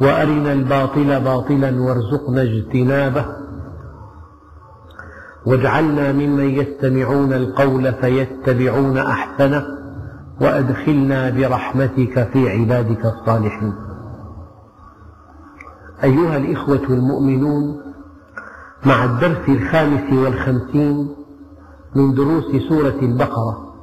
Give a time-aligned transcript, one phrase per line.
[0.00, 3.24] وأرنا الباطل باطلا وارزقنا اجتنابه.
[5.46, 9.64] واجعلنا ممن يستمعون القول فيتبعون أحسنه
[10.40, 13.74] وأدخلنا برحمتك في عبادك الصالحين.
[16.04, 17.80] أيها الإخوة المؤمنون
[18.86, 21.14] مع الدرس الخامس والخمسين
[21.94, 23.74] من دروس سورة البقرة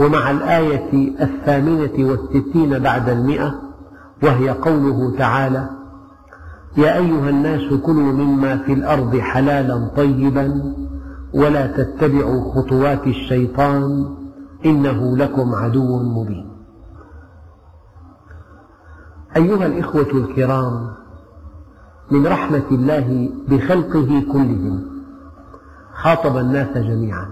[0.00, 3.65] ومع الآية الثامنة والستين بعد المئة
[4.22, 5.70] وهي قوله تعالى
[6.76, 10.74] يا أيها الناس كلوا مما في الأرض حلالا طيبا
[11.34, 14.14] ولا تتبعوا خطوات الشيطان
[14.64, 16.48] إنه لكم عدو مبين.
[19.36, 20.92] أيها الإخوة الكرام
[22.10, 24.86] من رحمة الله بخلقه كلهم
[25.94, 27.28] خاطب الناس جميعا.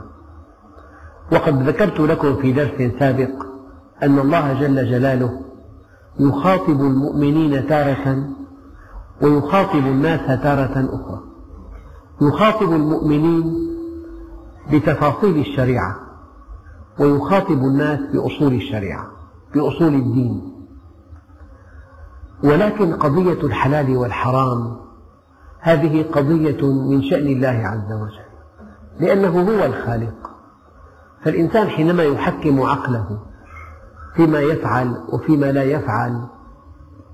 [1.32, 3.30] وقد ذكرت لكم في درس سابق
[4.02, 5.40] أن الله جل جلاله
[6.18, 8.28] يخاطب المؤمنين تارة
[9.22, 11.20] ويخاطب الناس تارة أخرى.
[12.22, 13.54] يخاطب المؤمنين
[14.72, 15.96] بتفاصيل الشريعة
[16.98, 19.06] ويخاطب الناس بأصول الشريعة
[19.54, 20.54] بأصول الدين.
[22.44, 24.76] ولكن قضية الحلال والحرام
[25.60, 28.24] هذه قضية من شأن الله عز وجل
[29.00, 30.30] لأنه هو الخالق.
[31.24, 33.18] فالإنسان حينما يحكم عقله
[34.14, 36.26] فيما يفعل وفيما لا يفعل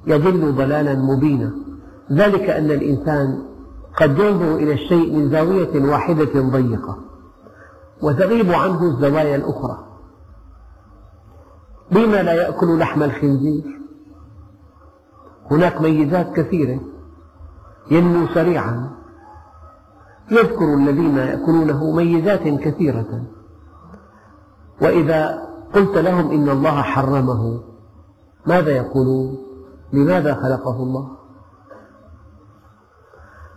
[0.06, 1.52] يضل ضلالا مبينا.
[2.12, 3.42] ذلك أن الإنسان
[3.96, 6.98] قد ينظر إلى الشيء من زاوية واحدة ضيقة
[8.02, 9.86] وتغيب عنه الزوايا الأخرى.
[11.92, 13.80] لما لا يأكل لحم الخنزير؟
[15.50, 16.80] هناك ميزات كثيرة
[17.90, 18.90] ينمو سريعا.
[20.30, 23.22] يذكر الذين يأكلونه ميزات كثيرة.
[24.82, 27.60] وإذا قلت لهم إن الله حرمه.
[28.46, 29.38] ماذا يقولون؟
[29.92, 31.08] لماذا خلقه الله؟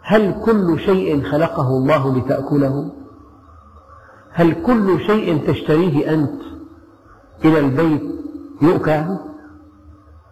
[0.02, 2.92] هل كل شيء خلقه الله لتأكله؟
[4.32, 6.42] هل كل شيء تشتريه أنت
[7.46, 8.04] إلى البيت
[8.62, 9.18] يؤكل؟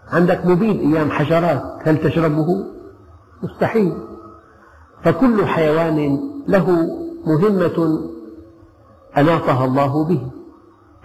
[0.08, 2.66] عندك مبيد أيام حشرات هل تشربه؟
[3.44, 3.98] مستحيل.
[5.04, 6.72] فكل حيوان له
[7.26, 8.00] مهمة
[9.18, 10.41] أناطها الله به.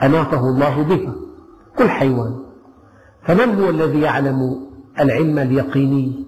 [0.03, 1.13] أناطه الله به
[1.79, 2.37] كل حيوان.
[3.27, 4.67] فمن هو الذي يعلم
[5.01, 6.27] العلم اليقيني؟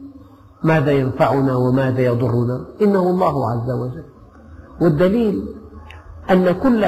[0.64, 4.04] ماذا ينفعنا وماذا يضرنا؟ إنه الله عز وجل.
[4.80, 5.48] والدليل
[6.30, 6.84] أن كل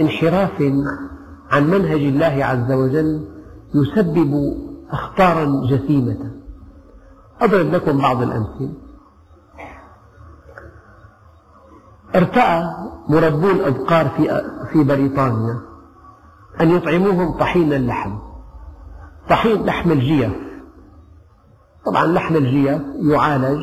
[0.00, 0.62] انحراف
[1.50, 3.28] عن منهج الله عز وجل
[3.74, 4.56] يسبب
[4.90, 6.30] أخطارا جسيمة.
[7.40, 8.72] أضرب لكم بعض الأمثلة.
[12.14, 12.70] ارتأى
[13.08, 14.08] مربو الأبقار
[14.72, 15.73] في بريطانيا.
[16.60, 18.18] أن يطعموهم طحين اللحم.
[19.30, 20.32] طحين لحم الجيف
[21.86, 23.60] طبعا لحم الجيف يعالج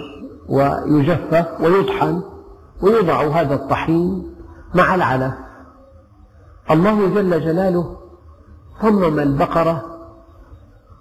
[0.50, 2.24] ويجفف ويطحن
[2.82, 4.36] ويوضع هذا الطحين
[4.76, 5.34] مع العلف
[6.72, 7.98] الله جل جلاله
[8.82, 9.84] صمم البقرة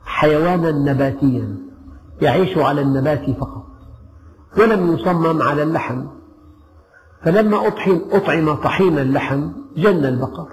[0.05, 1.57] حيوانا نباتيا
[2.23, 3.67] يعيش على النبات فقط
[4.59, 6.07] ولم يصمم على اللحم.
[7.25, 7.67] فلما
[8.13, 10.49] أطعم طحين اللحم جن البقر.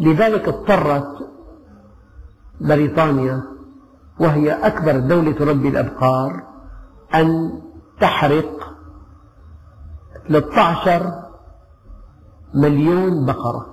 [0.00, 1.28] لذلك اضطرت
[2.60, 3.42] بريطانيا
[4.20, 6.42] وهي أكبر دولة تربي الأبقار
[7.14, 7.60] أن
[8.00, 8.76] تحرق
[10.28, 11.22] 13
[12.54, 13.66] مليون بقرة.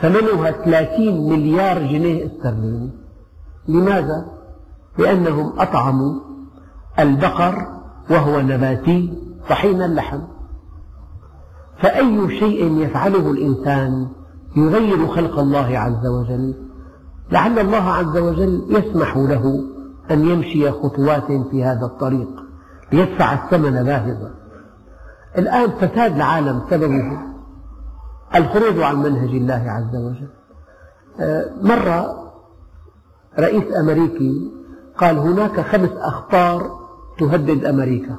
[0.00, 2.90] ثمنها 30 مليار جنيه استرليني.
[3.68, 4.26] لماذا؟
[4.98, 6.20] لأنهم أطعموا
[6.98, 7.66] البقر
[8.10, 10.20] وهو نباتي طحين اللحم
[11.82, 14.08] فأي شيء يفعله الإنسان
[14.56, 16.54] يغير خلق الله عز وجل؟
[17.30, 19.64] لعل الله عز وجل يسمح له
[20.10, 22.28] أن يمشي خطوات في هذا الطريق
[22.92, 24.30] ليدفع الثمن باهظا.
[25.38, 27.18] الآن فساد العالم سببه
[28.34, 30.28] الخروج عن منهج الله عز وجل.
[31.62, 32.32] مرة
[33.38, 34.52] رئيس أمريكي
[34.98, 36.70] قال هناك خمس أخطار
[37.18, 38.16] تهدد أمريكا.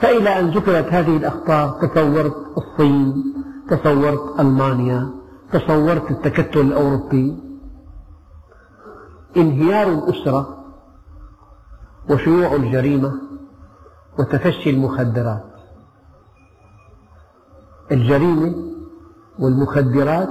[0.00, 3.34] فإلى أن ذكرت هذه الأخطار تصورت الصين
[3.70, 5.10] تصورت ألمانيا
[5.52, 7.42] تصورت التكتل الأوروبي.
[9.36, 10.64] انهيار الأسرة
[12.10, 13.12] وشيوع الجريمة
[14.18, 15.44] وتفشي المخدرات.
[17.92, 18.54] الجريمة
[19.38, 20.28] والمخدرات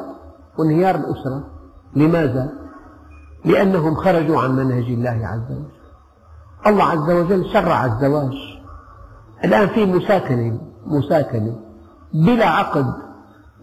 [0.58, 1.44] وانهيار الأسرة.
[1.96, 2.54] لماذا؟
[3.46, 5.72] لأنهم خرجوا عن منهج الله عز وجل.
[6.68, 8.53] الله عز وجل شرع الزواج.
[9.46, 11.60] الآن في مساكنة مساكنة
[12.14, 12.94] بلا عقد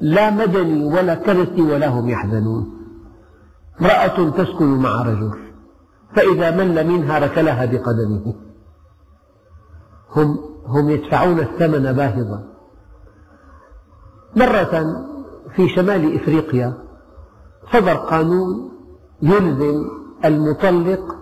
[0.00, 2.72] لا مدني ولا كرثي ولا هم يحزنون.
[3.80, 5.30] امرأة تسكن مع رجل
[6.16, 8.34] فإذا مل منها ركلها بقدمه.
[10.16, 12.44] هم, هم يدفعون الثمن باهظا.
[14.36, 15.04] مرة
[15.56, 16.74] في شمال إفريقيا
[17.72, 18.70] صدر قانون
[19.22, 19.84] يلزم
[20.24, 21.16] المطلق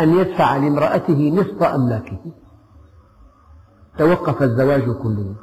[0.00, 2.18] أن يدفع لامرأته نصف أملاكه.
[3.98, 5.34] توقف الزواج كله.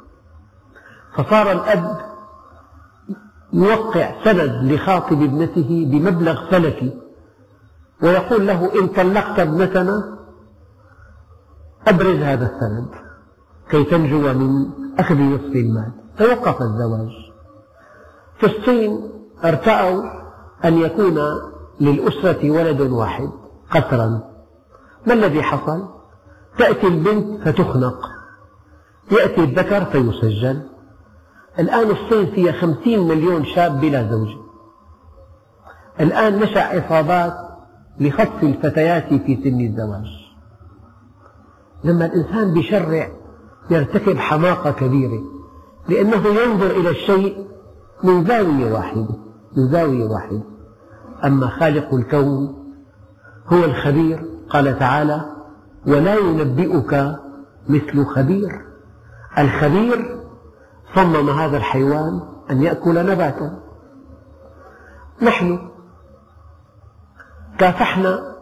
[1.16, 1.96] فصار الأب
[3.52, 6.98] يوقع سند لخاطب ابنته بمبلغ فلكي
[8.02, 10.18] ويقول له إن طلقت ابنتنا
[11.86, 12.88] أبرز هذا السند
[13.70, 15.92] كي تنجو من أخذ نصف المال.
[16.18, 17.10] توقف الزواج.
[18.38, 19.12] في الصين
[19.44, 20.02] ارتأوا
[20.64, 21.18] أن يكون
[21.80, 23.30] للأسرة ولد واحد
[23.70, 24.20] قسرا.
[25.06, 25.88] ما الذي حصل؟
[26.58, 28.11] تأتي البنت فتخنق.
[29.10, 30.62] يأتي الذكر فيسجل.
[31.58, 34.42] الآن الصين فيها خمسين مليون شاب بلا زوجة
[36.00, 37.34] الآن نشأ عصابات
[38.00, 40.06] لخطف الفتيات في سن الزواج.
[41.84, 43.08] لما الإنسان بشرع
[43.70, 45.22] يرتكب حماقة كبيرة
[45.88, 47.46] لأنه ينظر إلى الشيء
[48.04, 49.08] من زاوية واحدة
[49.56, 50.42] من زاوية واحدة.
[51.24, 52.54] أما خالق الكون
[53.46, 55.24] هو الخبير قال تعالى
[55.86, 57.16] ولا ينبئك
[57.68, 58.71] مثل خبير.
[59.38, 60.20] الخبير
[60.94, 62.20] صمم هذا الحيوان
[62.50, 63.58] أن يأكل نباتا
[65.22, 65.68] نحن
[67.58, 68.36] كافحنا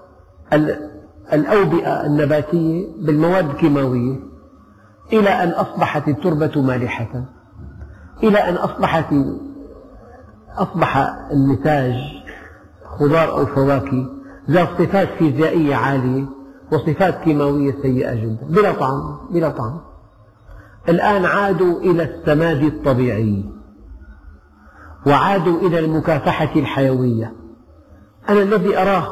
[1.32, 4.16] الأوبئة النباتية بالمواد الكيماوية
[5.12, 7.24] إلى أن أصبحت التربة مالحة
[8.22, 9.14] إلى أن أصبحت
[10.56, 10.96] أصبح
[11.32, 11.94] النتاج
[12.98, 14.06] خضار أو فواكه
[14.50, 16.24] ذات صفات فيزيائية عالية
[16.72, 19.80] وصفات كيماوية سيئة جدا بلا طعم بلا طعم.
[20.88, 23.44] الآن عادوا إلى السماد الطبيعي
[25.06, 27.32] وعادوا إلى المكافحة الحيوية.
[28.28, 29.06] أنا الذي أراه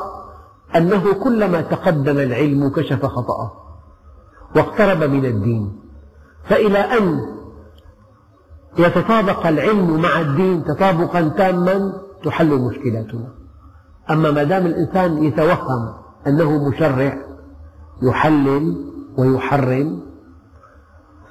[0.77, 3.53] أنه كلما تقدم العلم كشف خطأه
[4.57, 5.81] واقترب من الدين
[6.45, 7.21] فإلى أن
[8.79, 11.93] يتطابق العلم مع الدين تطابقا تاما
[12.25, 13.35] تحل مشكلاتنا.
[14.11, 15.95] أما ما دام الإنسان يتوهم
[16.27, 17.19] أنه مشرع
[18.03, 18.77] يحلل
[19.19, 20.08] ويحرم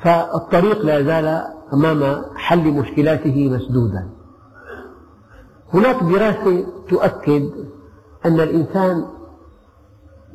[0.03, 4.09] فالطريق لا زال أمام حل مشكلاته مسدودا.
[5.73, 7.49] هناك دراسة تؤكد
[8.25, 9.05] أن الإنسان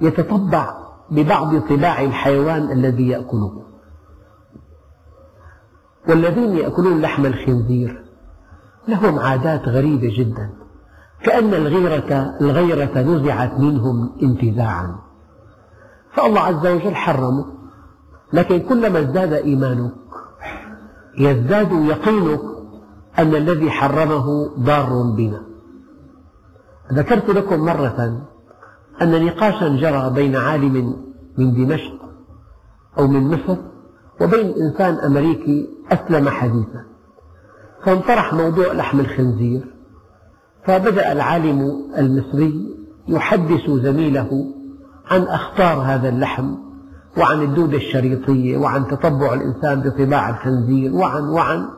[0.00, 0.74] يتطبع
[1.10, 3.62] ببعض طباع الحيوان الذي يأكله.
[6.08, 8.04] والذين يأكلون لحم الخنزير
[8.88, 10.50] لهم عادات غريبة جدا
[11.22, 14.98] كأن الغيرة, الغيرة نزعت منهم انتزاعا.
[16.12, 17.61] فالله عز وجل حرمه.
[18.32, 19.92] لكن كلما ازداد إيمانك
[21.18, 22.40] يزداد يقينك
[23.18, 25.42] أن الذي حرمه ضار بنا.
[26.92, 28.26] ذكرت لكم مرة
[29.02, 30.96] أن نقاشا جرى بين عالم
[31.38, 31.94] من دمشق
[32.98, 33.56] أو من مصر
[34.20, 36.84] وبين إنسان أمريكي أسلم حديثا.
[37.84, 39.74] فانطرح موضوع لحم الخنزير
[40.64, 42.76] فبدأ العالم المصري
[43.08, 44.54] يحدث زميله
[45.10, 46.54] عن أخطار هذا اللحم
[47.18, 51.68] وعن الدودة الشريطية وعن تطبع الإنسان بطباع الخنزير وعن وعن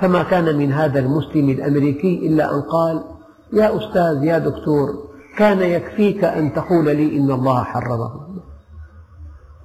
[0.00, 3.04] فما كان من هذا المسلم الأمريكي إلا أن قال
[3.52, 5.06] يا أستاذ يا دكتور
[5.38, 8.10] كان يكفيك أن تقول لي إن الله حرمه.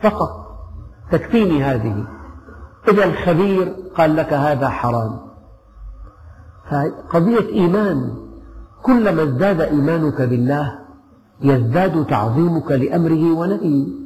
[0.01, 0.29] فقط
[1.11, 2.05] تكفيني هذه.
[2.87, 5.19] إذا الخبير قال لك هذا حرام.
[6.71, 8.13] فقضية إيمان
[8.83, 10.79] كلما ازداد إيمانك بالله
[11.41, 14.00] يزداد تعظيمك لأمره ونهيه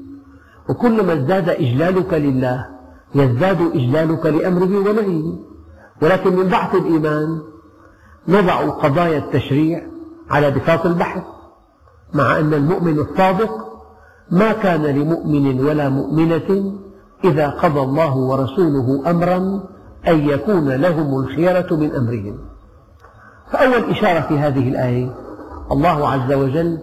[0.69, 2.65] وكلما ازداد إجلالك لله
[3.15, 5.35] يزداد إجلالك لأمره ونهيه.
[6.01, 7.41] ولكن من ضعف الإيمان
[8.27, 9.81] نضع قضايا التشريع
[10.29, 11.23] على بساط البحث
[12.13, 13.51] مع أن المؤمن الصادق
[14.31, 16.73] ما كان لمؤمن ولا مؤمنة
[17.23, 19.63] إذا قضى الله ورسوله أمرا
[20.07, 22.39] أن يكون لهم الخيرة من أمرهم.
[23.51, 25.15] فأول إشارة في هذه الآية
[25.71, 26.79] الله عز وجل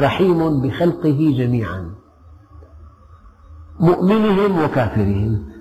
[0.00, 2.01] رحيم بخلقه جميعا.
[3.80, 5.52] مؤمنهم وكافرهم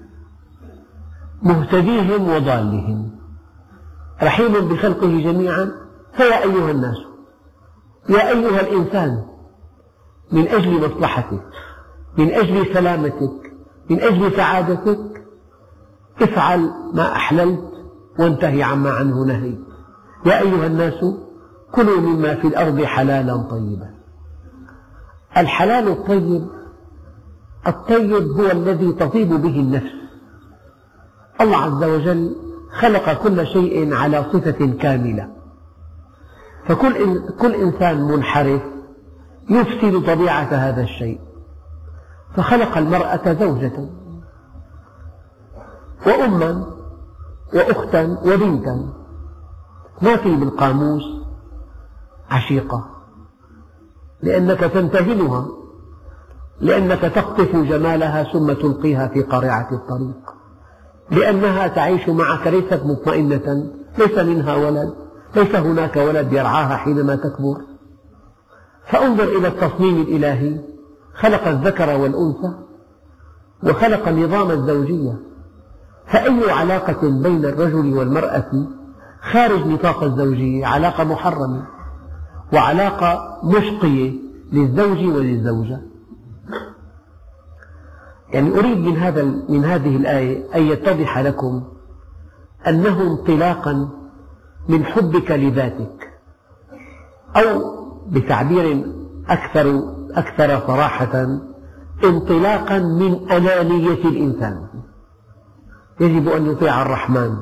[1.44, 3.12] مهتديهم وضالهم.
[4.24, 5.72] رحيم بخلقه جميعا.
[6.13, 6.98] فيا أيها الناس
[8.10, 9.24] يا أيها الإنسان
[10.32, 11.44] من أجل مصلحتك
[12.18, 13.53] من أجل سلامتك
[13.89, 15.25] من أجل سعادتك
[16.22, 17.72] افعل ما أحللت
[18.20, 19.60] وانتهي عما عنه نهيت.
[20.25, 21.06] يا أيها الناس
[21.72, 23.89] كلوا مما في الأرض حلالا طيبا.
[25.38, 26.48] الحلال الطيب
[27.68, 29.94] الطيب هو الذي تطيب به النفس.
[31.41, 32.36] الله عز وجل
[32.80, 35.30] خلق كل شيء على صفة كاملة.
[36.65, 38.62] فكل كل إنسان منحرف
[39.50, 41.20] يفسد طبيعة هذا الشيء.
[42.36, 43.89] فخلق المرأة زوجة.
[46.08, 46.65] وأما
[47.53, 48.94] وأختا وبنتا.
[50.01, 51.03] ما في بالقاموس
[52.30, 52.89] عشيقة.
[54.22, 55.61] لأنك تنتهنها.
[56.62, 60.34] لأنك تقطف جمالها ثم تلقيها في قارعة الطريق.
[61.12, 63.72] لأنها تعيش معك ليست مطمئنة.
[63.98, 64.94] ليس منها ولد.
[65.36, 67.58] ليس هناك ولد يرعاها حينما تكبر.
[68.86, 70.60] فانظر إلى التصميم الإلهي.
[71.13, 72.53] خلق الذكر والأنثى
[73.63, 75.20] وخلق نظام الزوجية.
[76.08, 78.68] فأي علاقة بين الرجل والمرأة
[79.32, 81.63] خارج نطاق الزوجية؟ علاقة محرمة
[82.53, 84.13] وعلاقة مشقية
[84.51, 85.90] للزوج وللزوجة.
[88.34, 91.64] يعني أريد من, هذا من هذه الآية أن يتضح لكم
[92.68, 93.90] أنه انطلاقا
[94.70, 96.10] من حبك لذاتك
[97.36, 97.62] أو
[98.08, 98.86] بتعبير
[99.30, 101.28] أكثر, أكثر صراحة
[102.04, 104.68] انطلاقا من أنانية الإنسان.
[106.00, 107.38] يجب أن يطيع الرحمن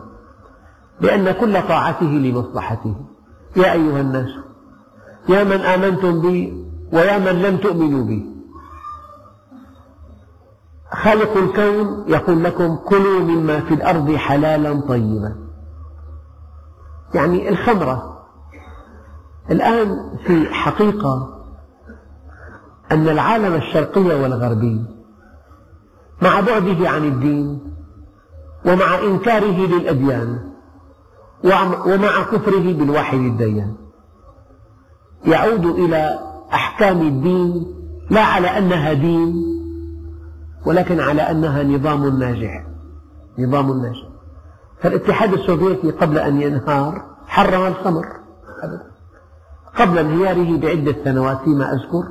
[1.02, 2.96] لأن كل طاعته لمصلحته.
[3.56, 4.30] يا أيها الناس
[5.30, 8.39] يا من آمنتم بي ويا من لم تؤمنوا بي.
[10.92, 15.36] خالق الكون يقول لكم كلوا مما في الأرض حلالا طيبا.
[17.14, 18.20] يعني الخمرة
[19.52, 21.40] الآن في حقيقة
[22.92, 24.86] أن العالم الشرقي والغربي
[26.22, 27.74] مع بعده عن الدين
[28.66, 30.50] ومع إنكاره للأديان
[31.86, 33.76] ومع كفره بالواحد الديان
[35.26, 36.20] يعود إلى
[36.54, 37.76] أحكام الدين
[38.10, 39.59] لا على أنها دين
[40.66, 42.66] ولكن على أنها نظام ناجح.
[43.40, 44.08] نظام ناجح.
[44.82, 48.06] فالاتحاد السوفيتي قبل أن ينهار حرم الخمر.
[49.80, 52.04] قبل انهياره بعدة سنوات فيما أذكر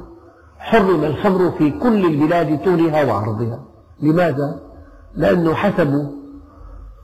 [0.59, 3.65] حرم الخمر في كل البلاد طولها وعرضها.
[4.03, 4.61] لماذا؟
[5.15, 6.11] لأنه حسبوا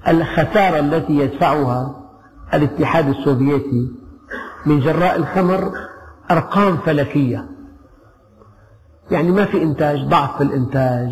[0.08, 2.00] الخسارة التي يدفعها
[2.54, 3.92] الاتحاد السوفيتي
[4.66, 5.72] من جراء الخمر
[6.30, 7.46] أرقام فلكية.
[9.10, 11.10] يعني ما في إنتاج ضعف في الإنتاج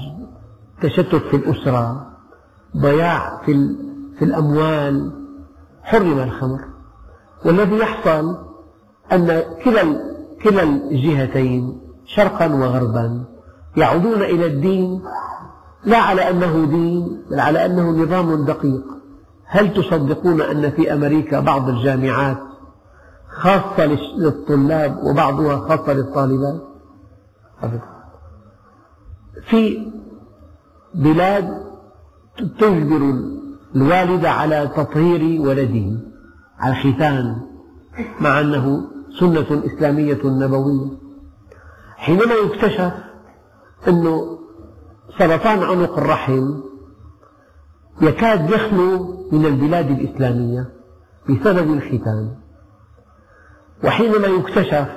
[0.83, 2.07] تشتت في الأسرة
[2.77, 3.77] ضياع في,
[4.19, 5.13] في الأموال
[5.83, 6.61] حرم الخمر.
[7.45, 8.39] والذي يحصل
[9.13, 10.13] أن كلا
[10.43, 13.25] كلا الجهتين شرقا وغربا
[13.77, 15.03] يعودون إلى الدين
[15.85, 18.85] لا على أنه دين بل على أنه نظام دقيق.
[19.45, 22.39] هل تصدقون أن في أمريكا بعض الجامعات
[23.29, 26.61] خاصة للطلاب وبعضها خاصة للطالبات؟
[29.47, 29.93] في
[30.95, 31.63] بلاد
[32.59, 33.15] تجبر
[33.77, 36.01] الوالدة على تطهير ولده.
[36.59, 37.37] على الختان
[38.21, 38.83] مع أنه
[39.21, 40.91] سنة إسلامية نبوية.
[41.97, 42.93] حينما يكتشف
[43.89, 44.21] أن
[45.19, 46.55] سرطان عنق الرحم
[48.03, 50.69] يكاد يخلو من البلاد الإسلامية
[51.29, 52.37] بسبب الختان.
[53.85, 54.89] وحينما يكتشف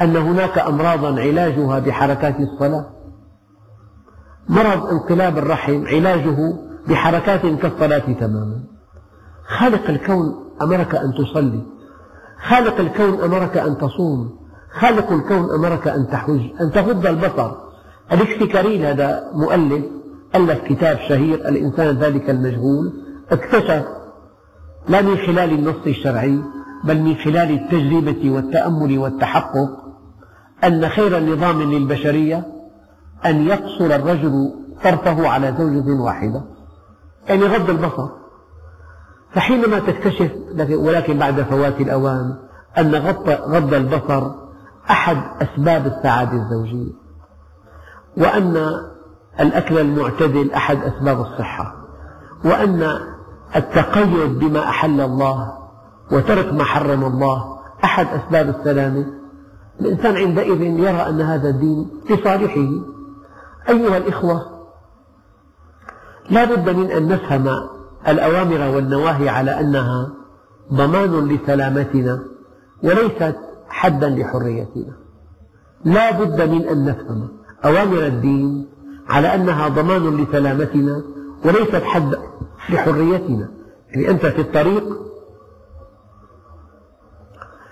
[0.00, 2.95] أن هناك أمراضا علاجها بحركات الصلاة
[4.48, 6.54] مرض انقلاب الرحم علاجه
[6.88, 8.60] بحركات كالصلاة تماما.
[9.58, 11.62] خالق الكون أمرك أن تصلي.
[12.48, 14.38] خالق الكون أمرك أن تصوم.
[14.80, 17.50] خالق الكون أمرك أن تحج أن تغض البصر.
[18.12, 19.84] الاكسكاريل هذا مؤلف
[20.34, 22.92] ألف كتاب شهير الإنسان ذلك المجهول
[23.30, 23.84] اكتشف
[24.88, 26.38] لا من خلال النص الشرعي
[26.84, 29.68] بل من خلال التجربة والتأمل والتحقق
[30.64, 32.46] أن خير نظام للبشرية
[33.24, 34.54] أن يقصر الرجل
[34.84, 36.42] طرفه على زوجة واحدة
[37.28, 38.08] يعني غض البصر.
[39.34, 40.30] فحينما تكتشف
[40.70, 42.36] ولكن بعد فوات الأوان
[42.78, 42.94] أن
[43.28, 44.30] غض البصر
[44.90, 46.92] أحد أسباب السعادة الزوجية
[48.16, 48.80] وأن
[49.40, 51.74] الأكل المعتدل أحد أسباب الصحة
[52.44, 52.98] وأن
[53.56, 55.52] التقيد بما أحل الله
[56.12, 59.06] وترك ما حرم الله أحد أسباب السلامة.
[59.80, 62.68] الإنسان عندئذ يرى أن هذا الدين لصالحه
[63.68, 64.66] أيها الإخوة
[66.30, 67.48] لا بد من أن نفهم
[68.08, 70.12] الأوامر والنواهي على أنها
[70.72, 72.22] ضمان لسلامتنا
[72.82, 73.36] وليست
[73.68, 74.96] حدا لحريتنا.
[75.84, 77.28] لا بد من أن نفهم
[77.64, 78.68] أوامر الدين
[79.08, 81.02] على أنها ضمان لسلامتنا
[81.44, 82.16] وليست حد
[82.70, 83.48] لحريتنا.
[83.88, 84.84] يعني أنت في الطريق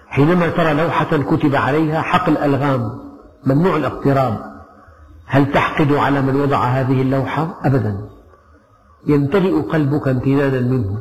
[0.07, 2.99] حينما ترى لوحة كتب عليها حقل ألغام
[3.47, 4.54] ممنوع الاقتراب.
[5.27, 8.09] هل تحقد على من وضع هذه اللوحة؟ أبدا.
[9.07, 10.99] يمتلئ قلبك امتنانا منه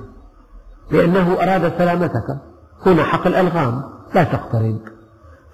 [0.91, 2.37] لأنه أراد سلامتك.
[2.85, 3.83] هنا حقل ألغام
[4.15, 4.79] لا تقترب.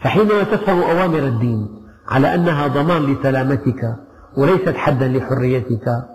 [0.02, 1.68] فحينما تفهم أوامر الدين
[2.08, 3.96] على أنها ضمان لسلامتك
[4.38, 6.06] وليست حدا لحريتك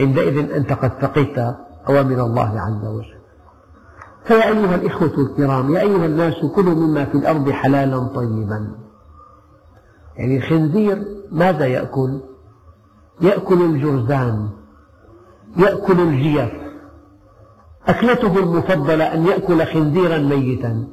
[0.00, 1.56] عندئذ أنت قد فقدت
[1.88, 3.22] أوامر الله عز وجل.
[4.24, 8.74] فيا أيها الإخوة الكرام يا أيها الناس كلوا مما في الأرض حلالا طيبا.
[10.16, 12.20] يعني الخنزير ماذا يأكل؟
[13.20, 14.48] يأكل الجرذان
[15.56, 16.50] يأكل الجيف.
[17.86, 20.88] أكلته المفضلة أن يأكل خنزيرا ميتا.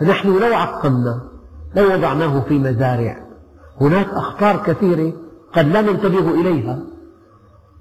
[0.00, 1.20] فنحن لو عقمنا
[1.76, 3.26] لو وضعناه في مزارع
[3.80, 5.12] هناك أخطار كثيرة
[5.52, 6.78] قد لا ننتبه إليها.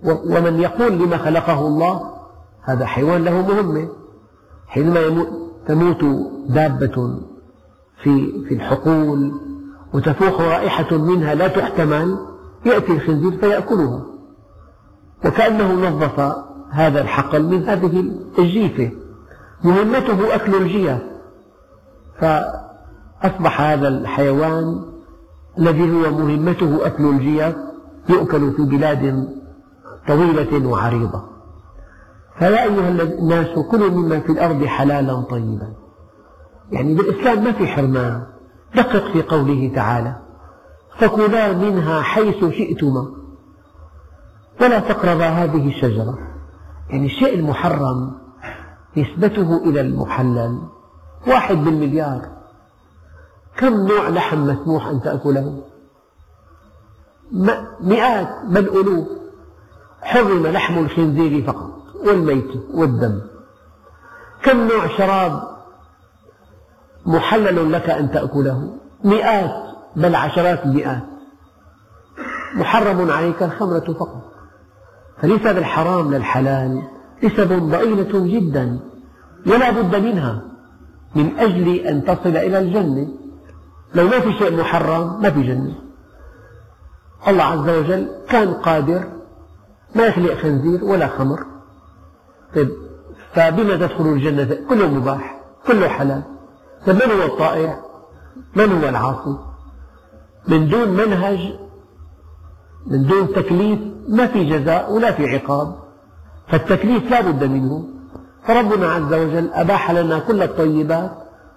[0.03, 2.11] ومن يقول لما خلقه الله
[2.61, 3.89] هذا حيوان له مهمة.
[4.67, 5.27] حينما
[5.67, 6.03] تموت
[6.49, 7.19] دابة
[8.03, 9.31] في في الحقول
[9.93, 12.17] وتفوح رائحة منها لا تحتمل
[12.65, 14.05] يأتي الخنزير فيأكلها.
[15.25, 16.35] وكأنه نظف
[16.71, 18.91] هذا الحقل من هذه الجيفة
[19.63, 20.97] مهمته أكل الجيف
[22.19, 24.81] فأصبح هذا الحيوان
[25.57, 27.55] الذي هو مهمته أكل الجيف
[28.09, 29.29] يؤكل في بلاد
[30.07, 31.23] طويلة وعريضة.
[32.39, 35.73] فيا أيها الناس كلوا مما في الأرض حلالا طيبا.
[36.71, 38.23] يعني بالإسلام ما في حرمان
[38.75, 40.15] دقق في قوله تعالى
[40.99, 43.11] فكلا منها حيث شئتما.
[44.61, 46.17] ولا تقربا هذه الشجرة.
[46.89, 48.17] يعني الشيء المحرم
[48.97, 50.59] نسبته إلى المحلل.
[51.27, 52.21] واحد بالمليار.
[53.57, 55.63] كم نوع لحم مسموح أن تأكله؟
[57.81, 59.07] مئات بل ألوف.
[60.01, 61.71] حرم لحم الخنزير فقط
[62.05, 63.21] والميت والدم.
[64.43, 65.54] كم نوع شراب
[67.05, 68.77] محلل لك أن تأكله.
[69.03, 69.63] مئات
[69.95, 71.03] بل عشرات المئات
[72.55, 74.31] محرم عليك الخمرة فقط.
[75.21, 76.81] فنسب الحرام للحلال
[77.23, 78.79] نسب ضئيلة جدا
[79.47, 80.41] ولا بد منها
[81.15, 83.07] من أجل أن تصل إلى الجنة.
[83.95, 85.75] لو ما في شيء محرم ما في جنة.
[87.27, 89.03] الله عز وجل كان قادر
[89.95, 91.45] ما يخلق خنزير ولا خمر.
[92.55, 92.69] طيب
[93.33, 96.21] فبما تدخل الجنة كله مباح كله حلال.
[96.85, 97.81] طيب من هو الطائع
[98.55, 99.37] من هو العاصي؟
[100.47, 101.53] من دون منهج
[102.87, 105.75] من دون تكليف ما في جزاء ولا في عقاب.
[106.47, 107.87] فالتكليف لا بد منه.
[108.47, 111.11] فربنا عز وجل أباح لنا كل الطيبات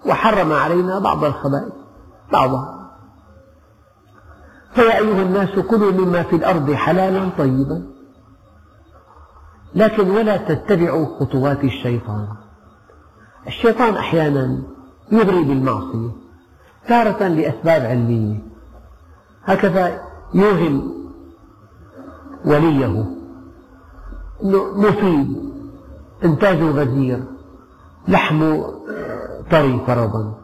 [0.06, 1.72] وحرم علينا بعض الخبائث
[2.32, 2.90] بعضها.
[4.74, 7.82] فيا أيها الناس كلوا مما في الأرض حلالا طيبا.
[9.74, 12.28] لكن ولا تتبعوا خطوات الشيطان.
[13.46, 14.58] الشيطان أحيانا
[15.12, 16.10] يغري بالمعصية
[16.88, 18.38] تارة لأسباب علمية.
[19.44, 20.00] هكذا
[20.34, 20.92] يوهم
[22.44, 23.06] وليه
[24.76, 25.52] مفيد
[26.24, 27.24] إنتاجه غزير
[28.08, 28.74] لحمه
[29.50, 30.34] طري فرضا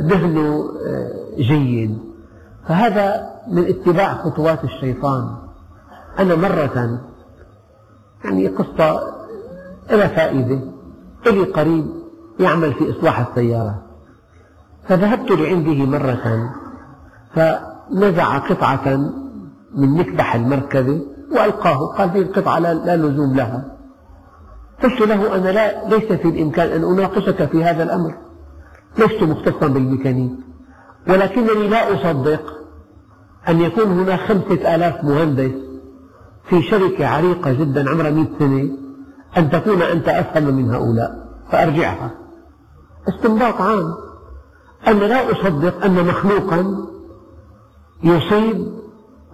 [0.00, 0.70] دهنه
[1.36, 1.98] جيد.
[2.68, 5.36] فهذا من اتباع خطوات الشيطان.
[6.18, 7.00] أنا مرة
[8.24, 9.00] يعني قصة
[9.90, 10.60] لها فائدة
[11.26, 11.99] إلي قريب.
[12.40, 13.82] يعمل في إصلاح السيارات
[14.88, 16.50] فذهبت لعنده مرة
[17.34, 18.96] فنزع قطعة
[19.74, 21.00] من مكبح المركبة
[21.32, 21.86] وألقاه.
[21.86, 23.76] قال هذه القطعة لا لزوم لها.
[24.82, 28.14] قلت له أنا لا ليس في الإمكان أن أناقشك في هذا الأمر.
[28.98, 30.32] لست مختصا بالميكانيك
[31.08, 32.42] ولكنني لا أصدق
[33.48, 35.50] أن يكون هناك خمسة آلاف مهندس
[36.48, 38.70] في شركة عريقة جدا عمرها مئة سنة
[39.38, 41.30] أن تكون أنت أفهم من هؤلاء.
[41.52, 42.10] فأرجعها.
[43.08, 43.94] استنباط عام.
[44.86, 46.86] أنا لا أصدق أن مخلوقا
[48.02, 48.72] يصيب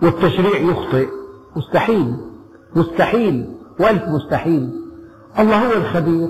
[0.02, 1.08] والتشريع يخطئ.
[1.56, 2.16] مستحيل.
[2.76, 3.54] مستحيل.
[3.80, 4.70] وألف مستحيل.
[5.38, 6.28] الله هو الخبير.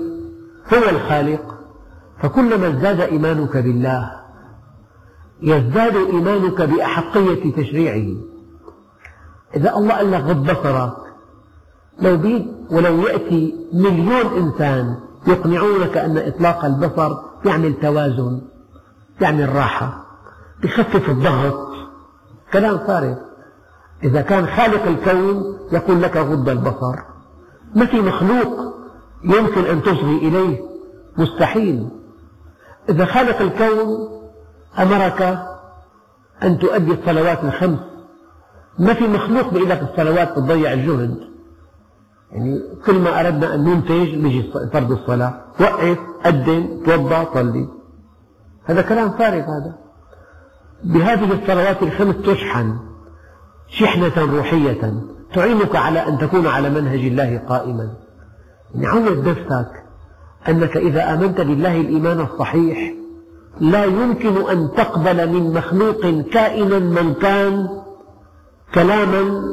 [0.73, 1.55] هو الخالق.
[2.21, 4.11] فكلما ازداد إيمانك بالله
[5.41, 8.15] يزداد إيمانك بأحقية تشريعه.
[9.55, 10.97] إذا الله قال لك غض بصرك
[12.01, 14.95] لو بيد ولو يأتي مليون إنسان
[15.27, 18.41] يقنعونك أن إطلاق البصر يعمل توازن
[19.21, 20.05] يعمل راحة
[20.63, 21.67] يخفف الضغط.
[22.53, 23.15] كلام فارغ
[24.03, 26.95] إذا كان خالق الكون يقول لك غض البصر.
[27.75, 28.73] ما في مخلوق
[29.23, 30.61] يمكن أن تصغي إليه.
[31.17, 31.89] مستحيل.
[32.89, 34.09] إذا خالق الكون
[34.79, 35.39] أمرك
[36.43, 37.79] أن تؤدي الصلوات الخمس.
[38.79, 41.36] ما في مخلوق بيقول لك الصلوات بتضيع الجهد.
[42.31, 47.67] يعني كل ما أردنا أن ننتج بيجي فرض الصلاة وقف قدم توضأ صلي.
[48.65, 49.75] هذا كلام فارغ هذا.
[50.83, 52.77] بهذه الصلوات الخمس تشحن
[53.67, 54.93] شحنة روحية
[55.33, 57.93] تعينك على أن تكون على منهج الله قائما.
[58.75, 59.71] يعني عود نفسك
[60.49, 62.93] أنك إذا آمنت بالله الإيمان الصحيح
[63.59, 67.69] لا يمكن أن تقبل من مخلوق كائنا من كان
[68.73, 69.43] كلاما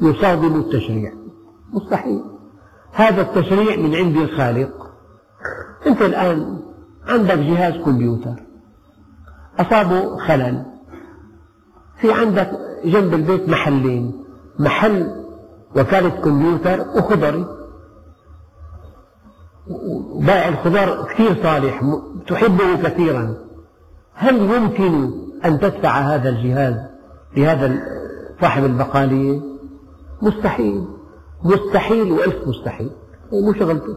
[0.00, 1.12] يصادم التشريع.
[1.72, 2.22] مستحيل.
[2.92, 4.90] هذا التشريع من عند الخالق.
[5.86, 6.60] أنت الآن
[7.08, 8.34] عندك جهاز كمبيوتر.
[9.58, 10.64] أصابه خلل.
[12.00, 12.50] في عندك
[12.84, 14.24] جنب البيت محلين.
[14.58, 15.24] محل
[15.76, 17.46] وكالة كمبيوتر وخضري.
[20.14, 21.82] بائع الخضار كثير صالح
[22.26, 23.34] تحبه كثيرا.
[24.14, 25.10] هل يمكن
[25.44, 26.74] أن تدفع هذا الجهاز
[27.36, 27.82] لهذا
[28.40, 29.40] صاحب البقالية؟
[30.22, 30.86] مستحيل.
[31.44, 32.90] مستحيل وألف مستحيل
[33.32, 33.96] مو شغلته.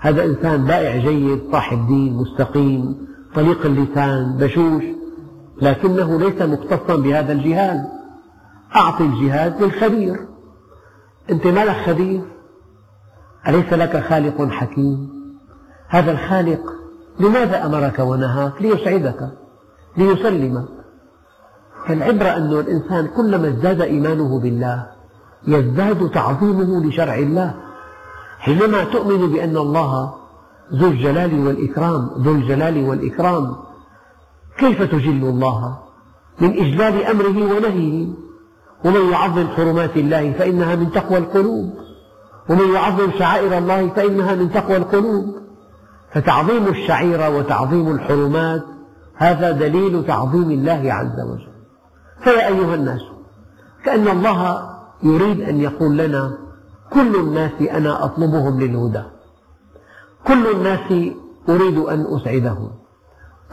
[0.00, 4.84] هذا إنسان بائع جيد صاحب دين مستقيم طليق اللسان بشوش
[5.62, 7.80] لكنه ليس مختصا بهذا الجهاز
[8.76, 10.16] أعطي الجهاز للخبير.
[11.30, 12.20] أنت ما لك خبير؟
[13.48, 15.10] أليس لك خالق حكيم؟
[15.88, 16.72] هذا الخالق
[17.20, 19.30] لماذا أمرك ونهاك؟ ليسعدك
[19.96, 20.68] ليسلمك.
[21.86, 24.95] فالعبرة أن الإنسان كلما ازداد إيمانه بالله
[25.46, 27.54] يزداد تعظيمه لشرع الله.
[28.38, 30.14] حينما تؤمن بأن الله
[30.74, 33.56] ذو الجلال والإكرام ذو الجلال والإكرام
[34.58, 35.78] كيف تجل الله؟
[36.40, 38.06] من إجلال أمره ونهيه.
[38.84, 41.74] ومن يعظم حرمات الله فإنها من تقوى القلوب.
[42.48, 45.36] ومن يعظم شعائر الله فإنها من تقوى القلوب.
[46.12, 48.62] فتعظيم الشعيرة وتعظيم الحرمات
[49.14, 51.52] هذا دليل تعظيم الله عز وجل.
[52.20, 53.00] فيا أيها الناس
[53.84, 56.38] كأن الله يريد أن يقول لنا
[56.92, 59.02] كل الناس أنا أطلبهم للهدى.
[60.26, 61.12] كل الناس
[61.48, 62.70] أريد أن أسعدهم.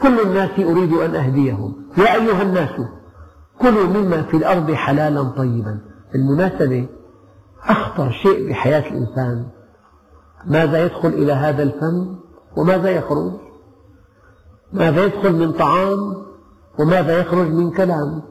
[0.02, 1.74] كل الناس أريد أن أهديهم.
[1.98, 2.70] يا أيها الناس
[3.60, 5.78] كلوا مما في الأرض حلالا طيبا.
[6.12, 6.86] بالمناسبة
[7.62, 9.46] أخطر شيء بحياة الإنسان
[10.46, 12.16] ماذا يدخل إلى هذا الفم
[12.56, 13.32] وماذا يخرج؟
[14.72, 16.24] ماذا يدخل من طعام
[16.78, 18.22] وماذا يخرج من كلام؟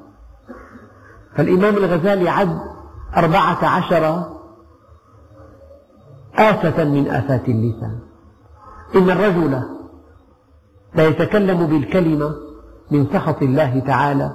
[1.35, 2.72] فالإمام الغزالي عد
[3.17, 4.23] أربعة عشر
[6.35, 7.99] آفة من آفات اللسان.
[8.95, 9.61] إن الرجل
[10.95, 12.35] لا يتكلم بالكلمة
[12.91, 14.31] من سخط الله تعالى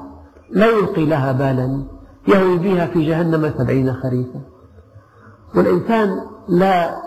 [0.51, 1.85] لا يلقي لها بالا
[2.29, 4.41] يهوي بها في جهنم سبعين خريفا.
[5.55, 7.03] والإنسان لا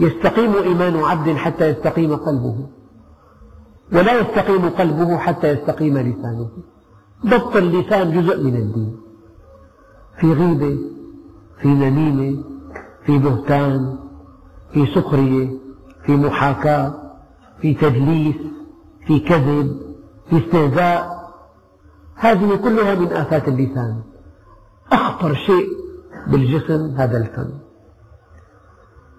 [0.00, 2.66] يستقيم إيمان عبد حتى يستقيم قلبه
[3.92, 6.48] ولا يستقيم قلبه حتى يستقيم لسانه.
[7.26, 9.03] ضبط اللسان جزء من الدين.
[10.20, 10.78] في غيبة
[11.60, 12.44] في نميمة
[13.06, 13.98] في بهتان
[14.72, 15.50] في سخرية
[16.06, 16.94] في محاكاة
[17.60, 18.36] في تدليس
[19.06, 19.80] في كذب
[20.30, 21.14] في استهزاء.
[22.14, 24.02] هذه كلها من آفات اللسان.
[24.92, 25.68] أخطر شيء
[26.26, 27.50] بالجسم هذا الفم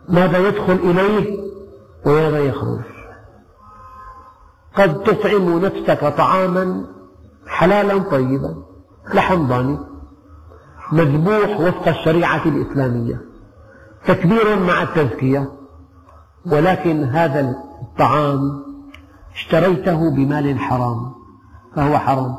[0.09, 1.39] ماذا يدخل إليه
[2.05, 2.81] وماذا يخرج؟
[4.75, 6.85] قد تطعم نفسك طعاما
[7.47, 8.55] حلالا طيبا
[9.13, 9.79] لحم ضاني.
[10.91, 13.21] مذبوح وفق الشريعة الإسلامية.
[14.07, 15.49] تكبير مع التزكية.
[16.45, 18.63] ولكن هذا الطعام
[19.35, 21.11] اشتريته بمال حرام.
[21.75, 22.35] فهو حرام.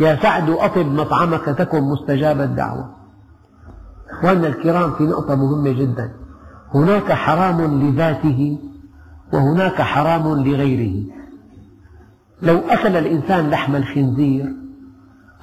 [0.00, 2.90] يا سعد أطب مطعمك تكن مستجاب الدعوة.
[4.10, 6.12] أخواننا الكرام في نقطة مهمة جدا.
[6.74, 8.58] هناك حرام لذاته
[9.32, 11.04] وهناك حرام لغيره.
[12.42, 14.52] لو أكل الإنسان لحم الخنزير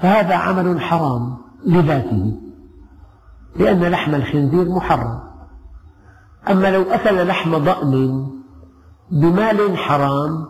[0.02, 1.43] فهذا عمل حرام.
[1.66, 2.40] لذاته
[3.56, 5.20] لأن لحم الخنزير محرم.
[6.50, 8.28] أما لو أكل لحم ضأن
[9.12, 10.46] بمال حرام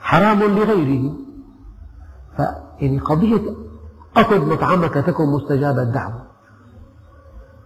[0.00, 1.14] حرام لغيره.
[2.80, 3.54] يعني قضية
[4.16, 6.26] أطب مطعمك تكن مستجاب الدعوة.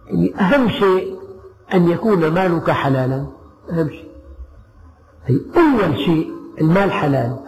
[0.07, 1.19] يعني أهم شيء
[1.73, 3.27] أن يكون مالك حلالا.
[3.71, 4.11] أهم شيء.
[5.25, 7.39] هي أول شيء المال حلال.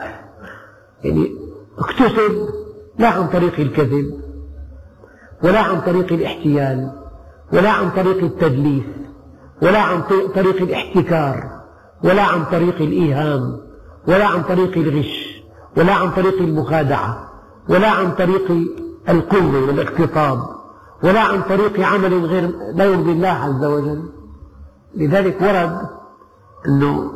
[1.04, 1.36] يعني
[1.78, 2.50] اكتسب
[2.98, 4.29] لا عن طريق الكذب.
[5.44, 6.92] ولا عن طريق الاحتيال
[7.54, 8.84] ولا عن طريق التدليس
[9.62, 10.02] ولا عن
[10.36, 11.60] طريق الاحتكار
[12.04, 13.60] ولا عن طريق الإيهام
[14.08, 15.44] ولا عن طريق الغش
[15.78, 17.30] ولا عن طريق المخادعة
[17.70, 18.52] ولا عن طريق
[19.10, 20.40] القوة والاقتصاد
[21.04, 24.10] ولا عن طريق عمل غير لا يرضي الله عز وجل.
[24.96, 25.90] لذلك ورد
[26.68, 27.12] أنه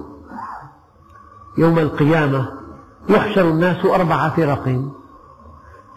[1.58, 2.52] يوم القيامة
[3.10, 4.82] يحشر الناس أربع فرق.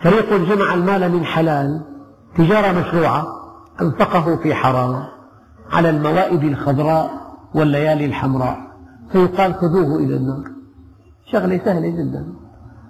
[0.03, 1.96] فريق جمع المال من حلال
[2.39, 3.27] تجارة مشروعة
[3.83, 5.03] أنفقه في حرام
[5.73, 7.11] على الموائد الخضراء
[7.55, 8.59] والليالي الحمراء.
[9.13, 10.45] فيقال خذوه إلى النار.
[11.33, 12.33] شغلة سهلة جدا.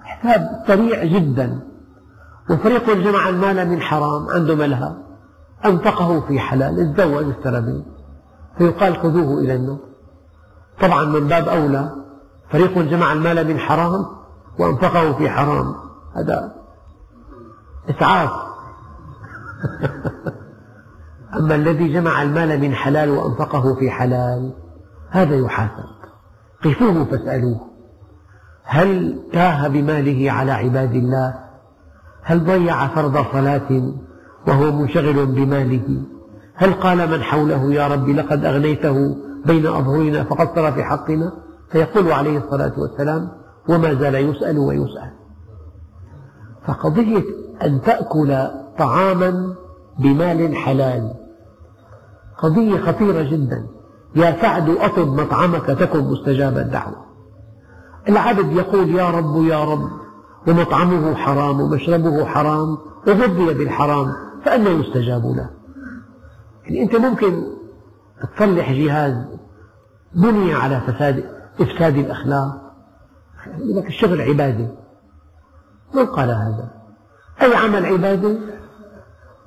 [0.02, 1.60] حساب سريع جدا.
[2.50, 4.92] وفريق جمع المال من حرام عنده ملهى.
[5.64, 7.84] أنفقه في حلال تزوج اشترى بيت.
[8.58, 9.78] فيقال خذوه إلى النار.
[10.80, 11.92] طبعا من باب أولى
[12.50, 14.06] فريق جمع المال من حرام
[14.58, 15.74] وأنفقه في حرام.
[16.16, 16.54] هذا
[17.90, 18.30] إسعاف.
[21.38, 24.52] أما الذي جمع المال من حلال وأنفقه في حلال
[25.10, 25.96] هذا يحاسب.
[26.64, 27.60] قفوه فاسألوه.
[28.64, 31.34] هل تاه بماله على عباد الله؟
[32.22, 33.92] هل ضيع فرض صلاة
[34.48, 36.02] وهو منشغل بماله؟
[36.54, 39.16] هل قال من حوله يا رب لقد أغنيته
[39.46, 41.32] بين أظهرنا فقصر في حقنا؟
[41.70, 43.28] فيقول عليه الصلاة والسلام
[43.68, 45.12] وما زال يسأل ويسأل.
[46.66, 47.24] فقضية
[47.62, 49.54] أن تأكل طعاما
[49.98, 51.14] بمال حلال.
[52.38, 53.66] قضية خطيرة جدا.
[54.16, 57.06] يا سعد أطب مطعمك تكن مستجاب الدعوة.
[58.08, 59.90] العبد يقول يا رب يا رب
[60.48, 64.12] ومطعمه حرام ومشربه حرام وغذي بالحرام
[64.44, 65.50] فأنا يستجاب له.
[66.64, 67.42] يعني أنت ممكن
[68.36, 69.14] تصلح جهاز
[70.14, 71.24] بني على فساد
[71.60, 72.72] إفساد الأخلاق.
[73.58, 74.68] لك الشغل عبادة.
[75.94, 76.70] من قال هذا؟
[77.42, 78.38] أي عمل عبادة؟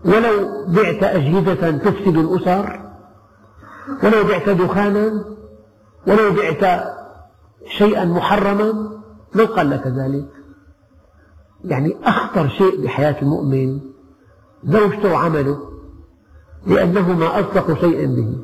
[0.06, 2.90] ولو بعت أجهزة تفسد الأسر
[4.04, 5.26] ولو بعت دخانا
[6.08, 6.84] ولو بعت
[7.78, 9.00] شيئا محرما
[9.36, 10.28] من قال لك ذلك؟
[11.64, 13.80] يعني أخطر شيء بحياة المؤمن
[14.64, 15.60] زوجته وعمله
[16.68, 18.38] لأنهما أصدق شيء به.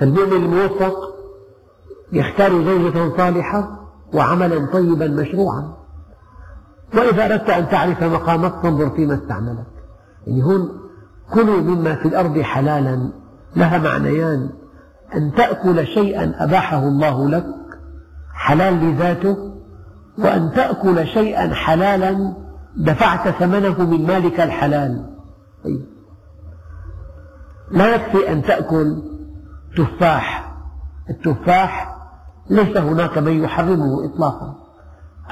[0.00, 0.94] فالمؤمن الموفق
[2.12, 5.76] يختار زوجة صالحة وعملا طيبا مشروعا.
[6.94, 9.71] وإذا أردت أن تعرف مقامك فانظر فيما استعملك.
[10.26, 10.68] يعني هون
[11.32, 13.12] كلوا مما في الأرض حلالا
[13.56, 14.50] لها معنيان.
[15.14, 17.46] أن تأكل شيئا أباحه الله لك
[18.34, 19.36] حلال لذاته
[20.18, 22.34] وأن تأكل شيئا حلالا
[22.76, 25.10] دفعت ثمنه من مالك الحلال.
[25.64, 25.84] طيب.
[27.70, 29.02] لا يكفي أن تأكل
[29.76, 30.54] تفاح.
[31.10, 31.96] التفاح
[32.50, 34.54] ليس هناك من يحرمه إطلاقا.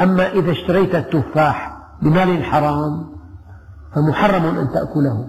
[0.00, 3.19] أما إذا اشتريت التفاح بمال حرام
[3.94, 5.29] فمحرم أن تأكله.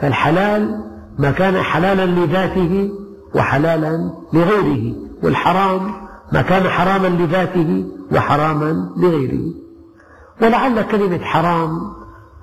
[0.00, 0.84] فالحلال
[1.18, 2.90] ما كان حلالا لذاته
[3.34, 5.92] وحلالا لغيره والحرام
[6.32, 9.54] ما كان حراما لذاته وحراما لغيره.
[10.42, 11.70] ولعل كلمة حرام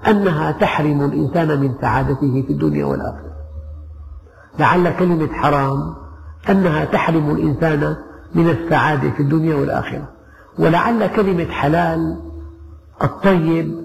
[0.07, 3.33] أنها تحرم الإنسان من سعادته في الدنيا والآخرة.
[4.59, 5.95] لعل كلمة حرام
[6.49, 7.95] أنها تحرم الإنسان
[8.35, 10.09] من السعادة في الدنيا والآخرة.
[10.59, 12.19] ولعل كلمة حلال
[13.03, 13.83] الطيب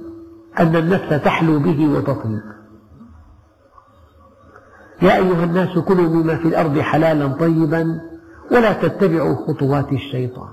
[0.60, 2.42] أن النفس تحلو به وتطيب
[5.02, 8.00] يا أيها الناس كلوا مما في الأرض حلالا طيبا
[8.52, 10.48] ولا تتبعوا خطوات الشيطان.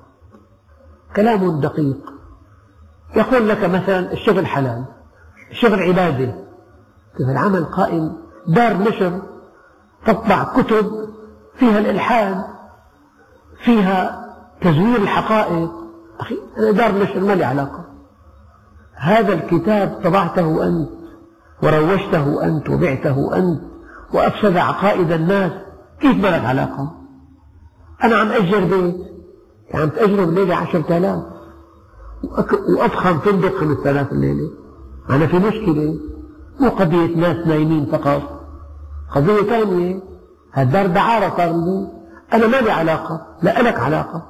[1.15, 2.13] كلام دقيق.
[3.15, 4.85] يقول لك مثلا الشغل حلال
[5.51, 6.35] الشغل عبادة.
[7.19, 9.21] العمل قائم؟ دار نشر
[10.05, 11.09] تطبع كتب
[11.55, 12.45] فيها الإلحاد
[13.63, 14.25] فيها
[14.61, 15.71] تزوير الحقائق.
[16.19, 17.84] أخي أنا دار نشر ما لي علاقة.
[18.95, 20.89] هذا الكتاب طبعته أنت
[21.63, 23.61] وروجته أنت وبعته أنت
[24.13, 25.51] وأفسد عقائد الناس.
[25.99, 26.91] كيف ما لك علاقة
[28.03, 28.95] أنا عم أجر بيت
[29.73, 31.23] عم تأجره الليلة عشرة آلاف.
[32.77, 34.49] وأفخم فندق خمسة آلاف الليلة.
[35.09, 35.95] أنا في مشكلة.
[36.59, 38.21] مو قضية ناس نايمين فقط.
[39.15, 39.99] قضية ثانية
[40.53, 41.87] هالدار دعارة صار لي
[42.33, 44.27] أنا ما لي علاقة لا لك علاقة.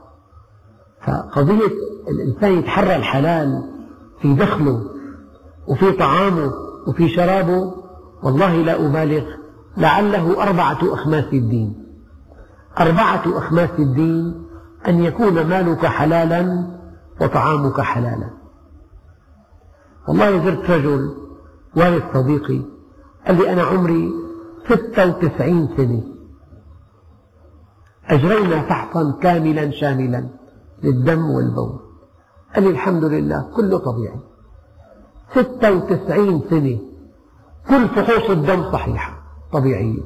[1.08, 1.72] فقضية
[2.08, 3.75] الإنسان يتحرى الحلال.
[4.22, 4.82] في دخله
[5.68, 6.54] وفي طعامه
[6.88, 7.74] وفي شرابه
[8.24, 9.24] والله لا أبالغ.
[9.78, 11.86] لعله أربعة أخماس الدين.
[12.80, 14.46] أربعة أخماس الدين
[14.88, 16.68] أن يكون مالك حلالا
[17.22, 18.30] وطعامك حلالا.
[20.08, 21.16] والله زرت رجل
[21.78, 22.62] والد صديقي
[23.28, 24.14] قال لي أنا عمري
[24.66, 26.04] ستة وتسعين سنة.
[28.06, 30.30] أجرينا فحصا كاملا شاملا
[30.84, 31.80] للدم والبول.
[32.56, 34.20] قال لي الحمد لله كله طبيعي.
[35.32, 36.80] ستة وتسعين سنة
[37.70, 39.22] كل فحوص الدم صحيحة
[39.54, 40.02] طبيعية.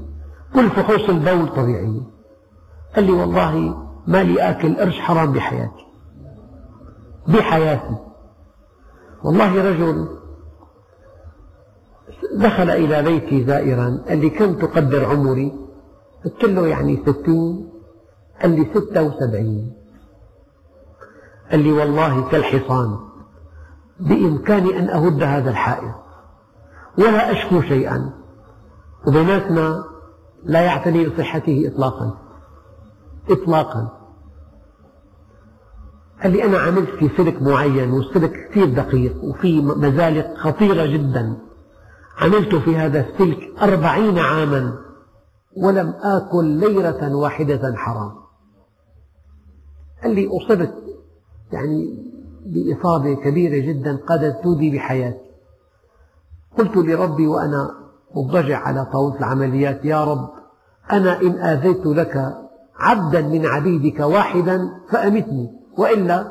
[0.53, 2.01] كل فحوص البول طبيعية.
[2.95, 5.85] قال لي والله ما لي آكل قرش حرام بحياتي.
[7.27, 7.95] بحياتي.
[9.23, 10.07] والله رجل
[12.35, 15.53] دخل إلى بيتي زائرا قال لي كم تقدر عمري؟
[16.25, 17.69] قلت له يعني ستين.
[18.41, 19.73] قال لي ستة وسبعين.
[21.51, 22.99] قال لي والله كالحصان
[23.99, 25.95] بإمكاني أن أهد هذا الحائط
[26.97, 28.13] ولا أشكو شيئا
[29.07, 29.83] وبيناتنا
[30.43, 32.17] لا يعتني بصحته إطلاقا
[33.29, 33.99] إطلاقا.
[36.23, 41.37] قال لي أنا عملت في سلك معين والسلك كثير دقيق وفي مزالق خطيرة جدا.
[42.17, 44.77] عملت في هذا السلك أربعين عاما
[45.57, 48.11] ولم آكل ليرة واحدة حرام.
[50.03, 50.88] قال لي أصبت
[51.51, 52.03] يعني
[52.45, 55.29] بإصابة كبيرة جدا قد تودي بحياتي.
[56.57, 57.71] قلت لربي وأنا
[58.15, 60.29] مضطجع على طاولة العمليات يا رب
[60.91, 62.37] أنا إن آذيت لك
[62.75, 66.23] عبدا من عبيدك واحدا فأمتني وإلا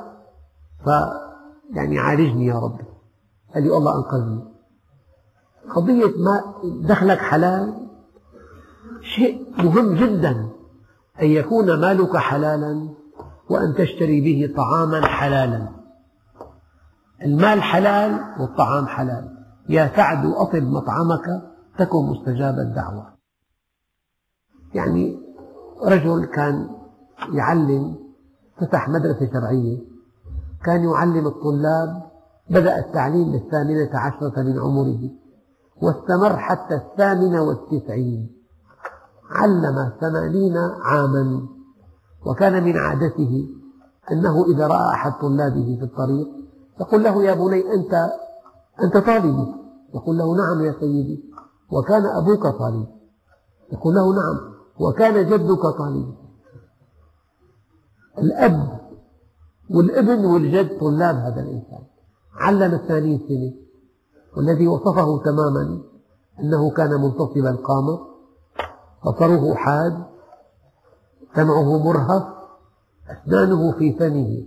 [0.84, 0.88] ف
[1.70, 2.80] يعني عالجني يا رب.
[3.54, 4.44] قال لي الله أنقذني.
[5.74, 6.54] قضية ما
[6.88, 7.88] دخلك حلال
[9.02, 10.48] شيء مهم جدا
[11.22, 12.88] أن يكون مالك حلالا
[13.50, 15.68] وأن تشتري به طعاما حلالا.
[17.22, 19.38] المال حلال والطعام حلال.
[19.68, 21.42] يا سعد أطب مطعمك
[21.78, 23.06] تكن مستجاب الدعوة.
[24.74, 25.20] يعني
[25.84, 26.68] رجل كان
[27.32, 27.98] يعلم
[28.60, 29.78] فتح مدرسة شرعية
[30.64, 32.02] كان يعلم الطلاب
[32.50, 35.10] بدأ التعليم بالثامنة عشرة من عمره
[35.82, 38.38] واستمر حتى الثامنة والتسعين.
[39.30, 41.57] علم ثمانين عاما.
[42.28, 43.48] وكان من عادته
[44.12, 46.28] أنه إذا رأى أحد طلابه في الطريق
[46.80, 48.10] يقول له يا بني أنت
[48.82, 49.54] أنت طالبي
[49.94, 51.24] يقول له نعم يا سيدي.
[51.70, 52.86] وكان أبوك طالب.
[53.72, 54.38] يقول له نعم.
[54.80, 56.14] وكان جدك طالبا
[58.18, 58.80] الأب
[59.70, 61.82] والابن والجد طلاب هذا الإنسان.
[62.34, 63.52] علم الثانين سنة.
[64.36, 65.80] والذي وصفه تماما
[66.40, 67.98] أنه كان منتصب القامة.
[69.06, 70.04] بصره حاد.
[71.34, 72.22] سمعه مرهف
[73.08, 74.46] أسنانه في فمه.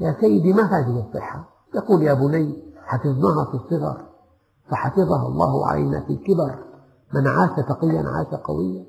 [0.00, 4.06] يا سيدي ما هذه الصحة؟ يقول يا بني حفظناها في الصغر.
[4.70, 6.58] فحفظها الله علينا في الكبر.
[7.14, 8.84] من عاش تقيا عاش قويا.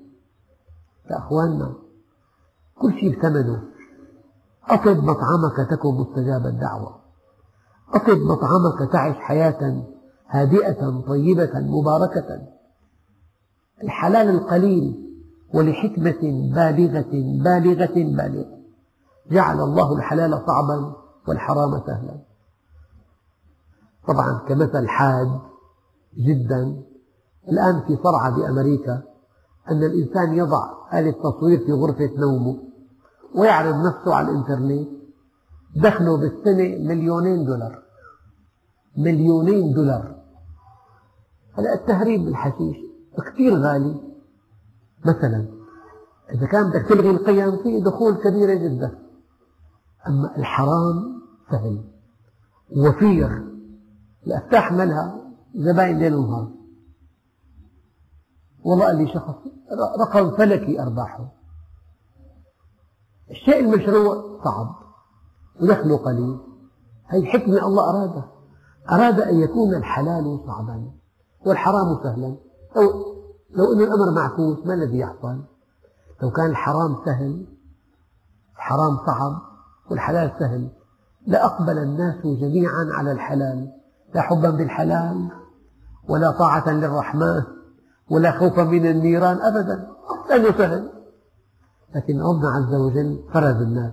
[1.11, 1.73] يا أخواننا
[2.81, 3.63] كل شيء بثمنه.
[4.69, 6.99] أطب مطعمك تكن مستجاب الدعوة.
[7.93, 9.83] أطب مطعمك تعش حياة
[10.27, 12.47] هادئة طيبة مباركة.
[13.83, 15.12] الحلال القليل
[15.53, 17.11] ولحكمة بالغة
[17.43, 18.59] بالغة بالغة.
[19.31, 20.95] جعل الله الحلال صعبا
[21.27, 22.19] والحرام سهلا.
[24.07, 25.39] طبعا كمثل حاد
[26.17, 26.81] جدا.
[27.49, 29.01] الآن في صرعة بأمريكا
[29.71, 32.57] أن الإنسان يضع آلة تصوير في غرفة نومه
[33.35, 34.87] ويعرض نفسه على الإنترنت.
[35.75, 37.83] دخله بالسنة مليونين دولار.
[38.97, 40.15] مليونين دولار.
[41.53, 42.77] هلا التهريب بالحشيش
[43.17, 44.12] كثير غالي.
[45.05, 45.47] مثلا
[46.33, 48.99] إذا كان بدك تلغي القيم فيه دخول كبيرة جدا.
[50.07, 51.83] أما الحرام سهل.
[52.77, 53.43] وفير.
[54.27, 55.21] الأفتاح ملها
[55.55, 56.51] زباين ليل ونهار
[58.65, 59.35] والله قال لي شخص
[59.99, 61.31] رقم فلكي أرباحه.
[63.31, 64.75] الشيء المشروع صعب.
[65.61, 66.39] ودخله قليل.
[67.05, 68.31] هذه حكمة الله أرادها.
[68.91, 70.91] أراد أن يكون الحلال صعبا.
[71.45, 72.37] والحرام سهلا.
[73.55, 75.43] لو أن الأمر معكوس ما الذي يحصل
[76.23, 77.45] لو كان الحرام سهل
[78.55, 79.41] الحرام صعب
[79.91, 80.69] والحلال سهل
[81.27, 83.71] لأقبل الناس جميعا على الحلال
[84.15, 85.31] لا حبا بالحلال
[86.09, 87.43] ولا طاعة للرحمن
[88.09, 89.87] ولا خوفا من النيران أبدا
[90.29, 90.89] لأنه سهل.
[91.95, 93.91] لكن ربنا عز وجل فرز الناس.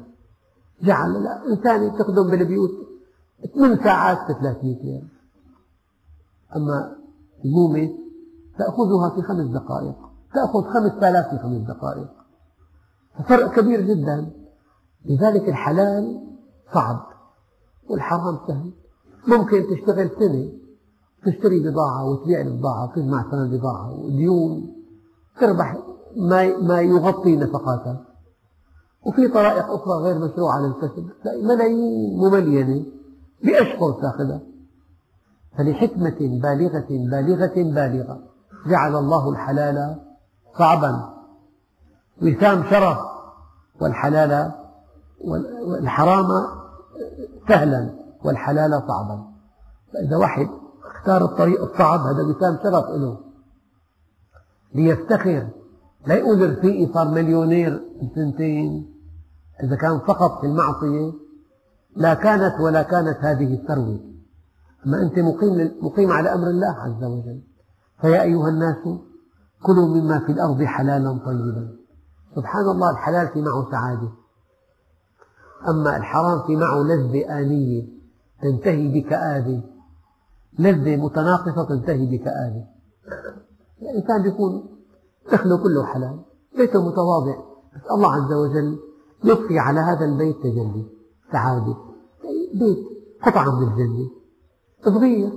[0.83, 2.71] جعل الإنسان تخدم بالبيوت
[3.55, 5.09] ثمان ساعات ب 300 ريال
[6.57, 6.97] أما
[7.45, 7.91] المومة
[8.61, 9.97] تأخذها في خمس دقائق
[10.35, 12.09] تأخذ خمس آلاف في خمس دقائق.
[13.29, 14.31] فرق كبير جدا.
[15.05, 16.21] لذلك الحلال
[16.75, 17.07] صعب
[17.91, 18.73] والحرام سهل.
[19.29, 20.53] ممكن تشتغل سنة
[21.27, 24.75] تشتري بضاعة وتبيع البضاعة وتجمع ثمن بضاعة وديون
[25.41, 25.79] تربح
[26.63, 28.05] ما يغطي نفقاتها
[29.07, 31.11] وفي طرائق أخرى غير مشروعة للكسب
[31.43, 32.85] ملايين مملينة
[33.45, 34.41] بأشهر تأخذها.
[35.59, 38.30] فلحكمة بالغة بالغة بالغة.
[38.67, 39.97] جعل الله الحلال
[40.59, 41.15] صعبا.
[42.23, 42.99] وسام شرف
[43.81, 44.53] والحلال
[45.69, 46.27] والحرام
[47.49, 47.91] سهلا
[48.25, 49.25] والحلال صعبا.
[49.93, 50.49] فإذا واحد
[50.85, 53.19] اختار الطريق الصعب هذا وسام شرف له.
[54.75, 55.49] ليفتخر
[56.07, 58.95] لا يقول رفيقي صار مليونير بسنتين
[59.63, 61.13] إذا كان فقط في المعصية
[61.97, 64.01] لا كانت ولا كانت هذه الثروة.
[64.87, 67.43] أما أنت مقيم, مقيم على أمر الله عز وجل.
[68.01, 68.77] فيا أيها الناس
[69.63, 71.77] كلوا مما في الأرض حلالا طيبا.
[72.37, 74.09] سبحان الله الحلال في معه سعادة.
[75.69, 77.89] أما الحرام في معه لذة آنية
[78.43, 79.63] تنتهي بكآبة
[80.59, 82.65] لذة متناقصة تنتهي بكآبة
[83.83, 84.69] الإنسان يكون
[85.33, 86.21] دخله كله حلال
[86.57, 87.37] بيته متواضع.
[87.75, 88.79] بس الله عز وجل
[89.25, 90.87] يضفي على هذا البيت تجلي
[91.33, 91.77] سعادة.
[92.55, 92.79] بيت
[93.23, 94.11] قطعة من الجنة.
[94.85, 95.33] صغير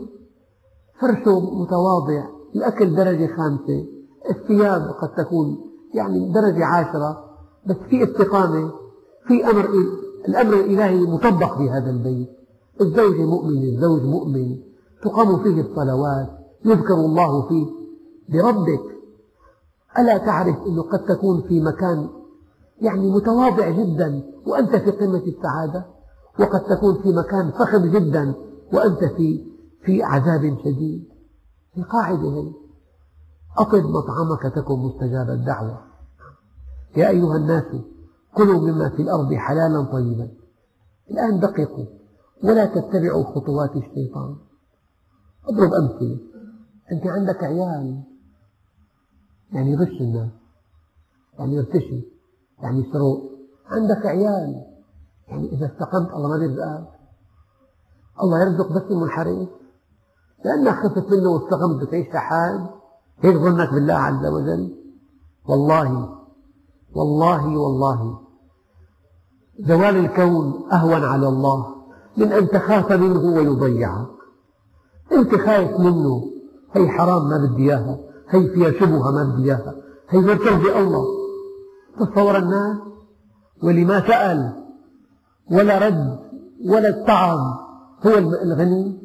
[1.01, 2.33] فرشه متواضع.
[2.56, 3.86] الأكل درجة خامسة
[4.30, 5.58] الثياب قد تكون
[5.93, 7.26] يعني درجة عاشرة
[7.66, 8.72] بس في استقامة
[9.28, 9.70] في أمر
[10.28, 12.30] الأمر الإلهي مطبق في هذا البيت.
[12.82, 14.58] الزوجة مؤمنة الزوج مؤمن
[15.04, 16.30] تقام فيه الصلوات
[16.66, 17.66] يذكر الله فيه.
[18.30, 18.84] بربك
[19.99, 22.10] ألا تعرف أنه قد تكون في مكان
[22.82, 25.86] يعني متواضع جدا وأنت في قمة السعادة؟
[26.39, 28.34] وقد تكون في مكان فخم جدا
[28.74, 29.45] وأنت في
[29.86, 31.12] في عذاب شديد.
[31.74, 32.54] في قاعدة هي.
[33.58, 35.82] أطب مطعمك تكن مستجاب الدعوة.
[36.98, 37.66] يا أيها الناس
[38.36, 40.30] كلوا مما في الأرض حلالا طيبا.
[41.12, 41.86] الآن دققوا
[42.44, 44.36] ولا تتبعوا خطوات الشيطان.
[45.46, 46.18] أضرب أمثلة.
[46.92, 48.04] أنت عندك عيال
[49.52, 50.30] يعني يغش الناس
[51.40, 52.04] يعني يرتشي
[52.60, 53.22] يعني يسرق
[53.66, 54.66] عندك عيال
[55.28, 56.88] يعني إذا استقمت الله ما بيرزقك.
[58.22, 59.50] الله يرزق بس المنحرف.
[60.46, 62.70] لأنك خفت منه واستقمت بتعيش لحال
[63.20, 64.76] هيك ظنك بالله عز وجل.
[65.46, 66.10] والله
[66.96, 68.20] والله والله.
[69.60, 71.76] زوال الكون أهون على الله
[72.18, 74.08] من أن تخاف منه ويضيعك.
[75.12, 76.24] أنت خايف منه.
[76.74, 78.00] هي حرام ما بدي إياها.
[78.30, 79.76] هي فيها شبهة ما بدي إياها.
[80.10, 81.06] هي ما بترضي الله.
[82.00, 82.78] تصور الناس
[83.64, 84.64] واللي ما سأل
[85.52, 86.20] ولا رد
[86.66, 87.39] ولا اتعظ
[88.06, 89.03] هو الغني.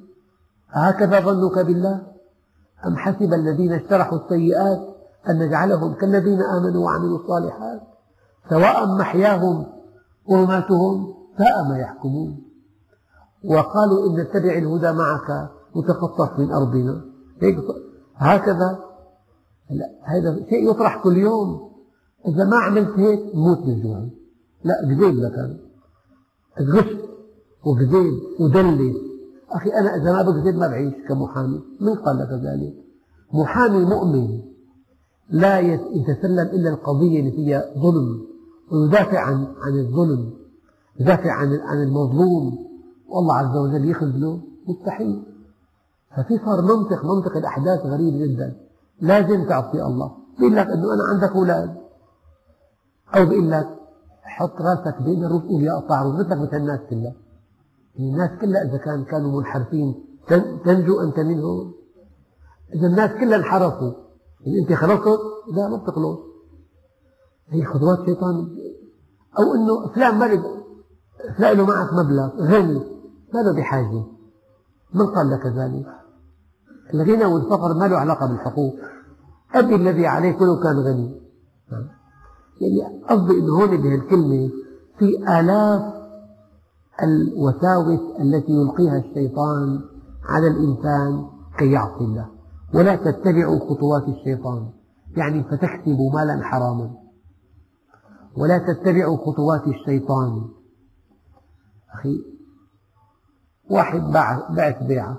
[0.71, 2.03] هكذا ظنك بالله؟
[2.87, 4.79] أم حسب الذين اشترحوا السيئات
[5.29, 7.81] أن نجعلهم كالذين آمنوا وعملوا الصالحات؟
[8.51, 9.67] سواء محياهم
[10.29, 12.43] ومماتهم ساء ما يحكمون.
[13.45, 17.05] وقالوا إن نتبع الهدى معك نتخطف من أرضنا.
[18.17, 18.79] هكذا.
[20.05, 21.71] هذا شيء يطرح كل يوم.
[22.29, 24.09] إذا ما عملت هيك موت من الجوع.
[24.65, 25.61] لا كذب لك.
[26.61, 26.99] غشت
[27.65, 29.08] وكذب ودلس
[29.51, 31.61] أخي أنا إذا ما بكذب ما بعيش كمحامي.
[31.81, 32.75] من قال لك ذلك؟
[33.33, 34.41] محامي مؤمن
[35.31, 38.27] لا يتسلم إلا القضية اللي فيها ظلم
[38.73, 40.31] ويدافع عن عن الظلم
[41.01, 42.59] يدافع عن عن المظلوم.
[43.09, 45.23] والله عز وجل يخذله مستحيل.
[46.17, 48.57] ففي صار منطق منطق الأحداث غريب جدا.
[49.01, 50.13] لازم تعصي الله.
[50.39, 51.75] بيقول لك أنه أنا عندك أولاد.
[53.17, 53.69] أو بيقول لك
[54.23, 55.73] حط رأسك بين الروس قول يا
[56.03, 57.15] روس مثلك مثل الناس كلها.
[57.99, 60.05] الناس كلها إذا كان كانوا منحرفين
[60.65, 61.75] تنجو أنت منهم.
[62.75, 63.93] إذا الناس كلها انحرفوا.
[64.41, 65.21] يعني أنت خلصت
[65.53, 66.19] لا ما بتخلص.
[67.49, 68.49] هي خطوات شيطان.
[69.39, 70.43] أو أنه فلان ما
[71.39, 72.83] فلان له معك مبلغ غني.
[73.35, 74.05] ما له بحاجة.
[74.95, 75.87] من قال لك ذلك؟
[76.95, 78.75] الغنى والفقر ما له علاقة بالحقوق.
[79.55, 81.21] أبي الذي عليك ولو كان غني.
[82.61, 84.51] يعني قصدي أنه هون بهالكلمة
[84.99, 85.98] في آلاف
[87.03, 89.81] الوساوس التي يلقيها الشيطان
[90.25, 91.29] على الإنسان
[91.59, 92.29] كي يعصي الله.
[92.75, 94.71] ولا تتبعوا خطوات الشيطان.
[95.17, 96.91] يعني فتكسبوا مالا حراما.
[98.37, 100.49] ولا تتبعوا خطوات الشيطان.
[101.95, 102.25] أخي
[103.71, 104.01] واحد
[104.57, 105.17] بعت بيعة.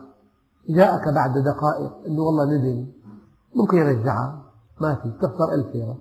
[0.70, 2.88] جاءك بعد دقائق أنه والله ندم
[3.56, 4.44] ممكن يرجعها؟
[4.82, 5.12] ما في.
[5.22, 5.98] تخسر ألف ليرة.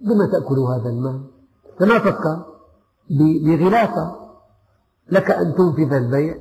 [0.00, 1.24] بما تأكل هذا المال
[1.78, 2.44] فما فكر
[3.44, 4.21] بغلافة.
[5.10, 6.34] لك أن تنفذ البيع.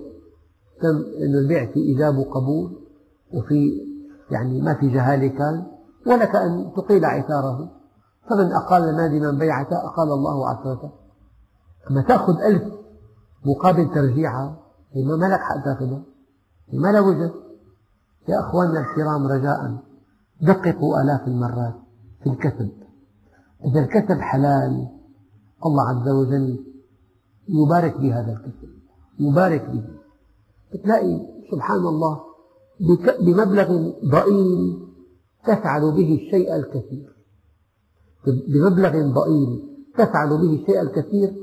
[1.24, 2.80] أن البيع في إيجاب وقبول
[3.34, 3.72] وفي
[4.32, 5.66] يعني ما في جهالة كان
[6.08, 7.72] ولك أن تقيل عثاره.
[8.30, 10.92] فمن أقال نادما بيعته أقال الله عثرته.
[11.92, 12.64] أما تأخذ ألف
[13.46, 14.58] مقابل ترجيعها
[14.92, 16.04] هي ما لك حق تأخذها.
[16.70, 17.32] هي ما لها وجه
[18.28, 19.78] يا أخواننا الكرام رجاء
[20.42, 21.74] دققوا آلاف المرات
[22.24, 22.72] في الكسب
[23.66, 24.88] إذا الكسب حلال
[25.66, 26.66] الله عز وجل
[27.50, 28.70] يبارك بهذا الكسب
[29.20, 29.84] يبارك به.
[30.84, 31.20] تلاقي
[31.52, 32.20] سبحان الله
[33.20, 34.80] بمبلغ ضئيل
[35.46, 37.16] تفعل به الشيء الكثير.
[38.26, 39.64] بمبلغ ضئيل
[39.98, 41.34] تفعل به الشيء الكثير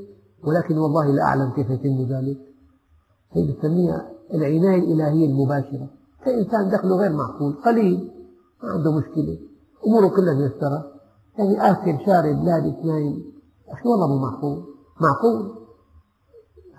[0.43, 2.37] ولكن والله لا أعلم كيف يتم ذلك.
[3.31, 5.89] هي نسميها العناية الإلهية المباشرة.
[6.25, 8.11] كإنسان دخله غير معقول قليل
[8.63, 9.39] ما عنده مشكلة.
[9.87, 10.91] أموره كلها ميسرة.
[11.37, 13.23] يعني آكل شارب لابس نايم
[13.69, 14.63] أخي والله مو معقول.
[15.01, 15.58] معقول.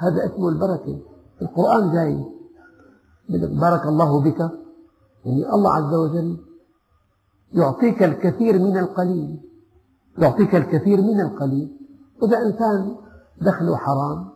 [0.01, 0.99] هذا اسمه البركة.
[1.43, 2.25] القرآن جاي.
[3.61, 4.41] بارك الله بك.
[5.25, 6.37] يعني الله عز وجل
[7.53, 9.41] يعطيك الكثير من القليل.
[10.19, 11.77] يعطيك الكثير من القليل.
[12.23, 12.97] إذا إنسان
[13.41, 14.29] دخله حرام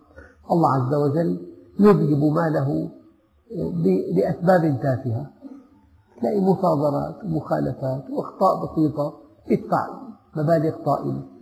[0.51, 1.47] الله عز وجل
[1.81, 2.91] يذهب ماله
[4.17, 5.31] لأسباب تافهة.
[6.21, 9.15] تلاقي مصادرات ومخالفات وأخطاء بسيطة
[9.51, 9.89] يدفع
[10.37, 11.34] مبالغ طائلة.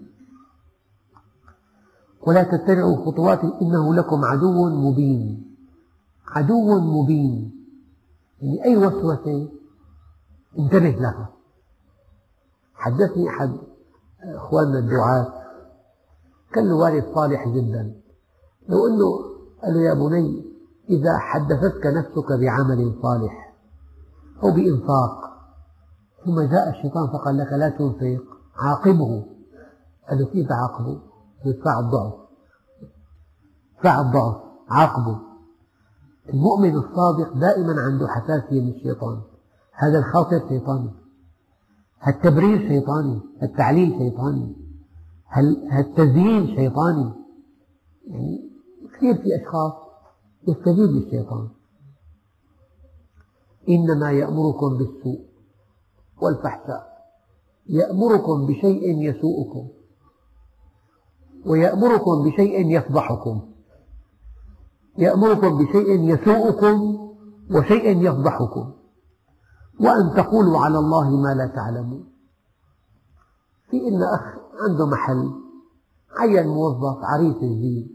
[2.27, 5.57] ولا تتبعوا خطوات إنه لكم عدو مبين.
[6.29, 7.53] عدو مبين.
[8.41, 9.49] يعني أي وسوسة
[10.59, 11.29] انتبه لها.
[12.75, 13.51] حدثني أحد
[14.23, 15.33] أخواننا الدعاة.
[16.53, 17.95] كان له والد صالح جدا.
[18.69, 20.45] لو أنه قال له يا بني
[20.91, 23.55] إذا حدثتك نفسك بعمل صالح
[24.43, 25.33] أو بإنفاق
[26.25, 28.25] ثم جاء الشيطان فقال لك لا تنفق
[28.57, 29.25] عاقبه.
[30.09, 31.12] قال له كيف عاقبه؟
[31.47, 32.13] ادفع الضعف.
[33.77, 34.37] ادفع الضعف
[34.69, 35.19] عاقبه.
[36.29, 39.21] المؤمن الصادق دائما عنده حساسية من الشيطان.
[39.73, 40.91] هذا الخاطر شيطاني.
[42.01, 43.21] هالتبرير شيطاني.
[43.43, 44.57] هالتعليل شيطاني.
[45.71, 47.13] هالتزيين شيطاني.
[48.07, 48.51] يعني
[48.95, 49.73] كثير في أشخاص
[50.49, 51.49] يستجيب للشيطان.
[53.69, 55.25] إنما يأمركم بالسوء
[56.23, 56.93] والفحشاء.
[57.67, 59.69] يأمركم بشيء يسوءكم.
[61.47, 63.41] ويأمركم بشيء يفضحكم.
[64.99, 67.09] يأمركم بشيء يسوءكم
[67.51, 68.73] وشيء يفضحكم.
[69.81, 72.05] وأن تقولوا على الله ما لا تعلمون.
[73.71, 74.21] في إن أخ
[74.69, 75.31] عنده محل
[76.19, 77.89] عين موظف عريس جديد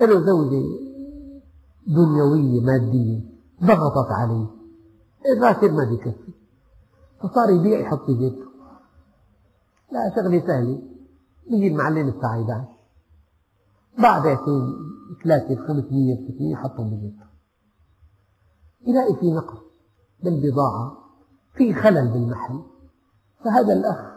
[0.00, 0.62] له زوجة
[1.86, 3.20] دنيوية مادية
[3.64, 4.46] ضغطت عليه
[5.36, 6.32] الراتب ما بيكفي.
[7.22, 8.46] فصار يبيع يحط في جيبه.
[9.92, 10.91] لا شغلة سهلة.
[11.50, 12.64] يجي المعلم الساعة 11
[13.98, 14.74] بعد بيعتين
[15.24, 17.24] ثلاثة خمسمية ستمية يحطهم بجيبه
[18.86, 19.58] يلاقي في نقص
[20.22, 20.96] بالبضاعة
[21.54, 22.62] في خلل بالمحل.
[23.44, 24.12] فهذا الأخ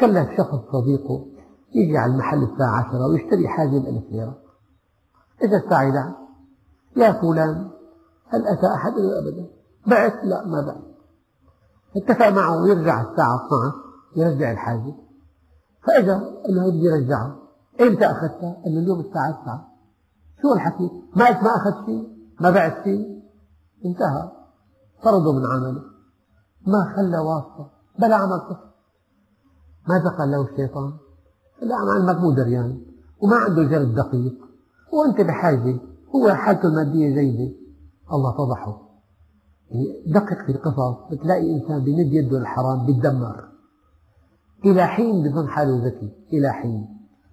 [0.00, 1.26] كلف شخص صديقه
[1.74, 4.38] يجي على المحل الساعة عشرة ويشتري حاجة بألف ليرة.
[5.42, 6.14] إجا الساعة 11
[6.96, 7.70] يا فلان
[8.28, 9.46] هل أتى أحد؟ أبدا
[9.86, 10.84] بعت؟ لا ما بعت
[11.96, 13.74] اتفق معه يرجع الساعة 12
[14.16, 14.94] يرجع الحاجة.
[15.86, 16.06] قال
[16.48, 17.36] له بدي رجعها
[17.80, 19.68] إمتى أخذتها؟ له اليوم الساعة 9
[20.42, 22.08] شو الحكي؟ ما ما أخذت شيء؟
[22.40, 23.22] ما بعت شيء؟
[23.84, 24.30] انتهى.
[25.02, 25.82] طرده من عمله.
[26.66, 27.70] ما خلى واسطة.
[27.98, 28.68] بلا عمل صفر
[29.88, 30.92] ماذا قال له الشيطان؟
[31.62, 32.80] لا علمك مو دريان.
[33.20, 34.34] وما عنده جلد دقيق.
[34.92, 35.78] وأنت بحاجة.
[36.14, 37.54] هو حالته المادية جيدة.
[38.12, 38.80] الله فضحه.
[39.70, 41.10] يعني دقق في القصص.
[41.10, 43.48] بتلاقي إنسان بمد يده الحرام بيتدمر.
[44.64, 46.86] إلى حين بظن حاله ذكي إلى حين.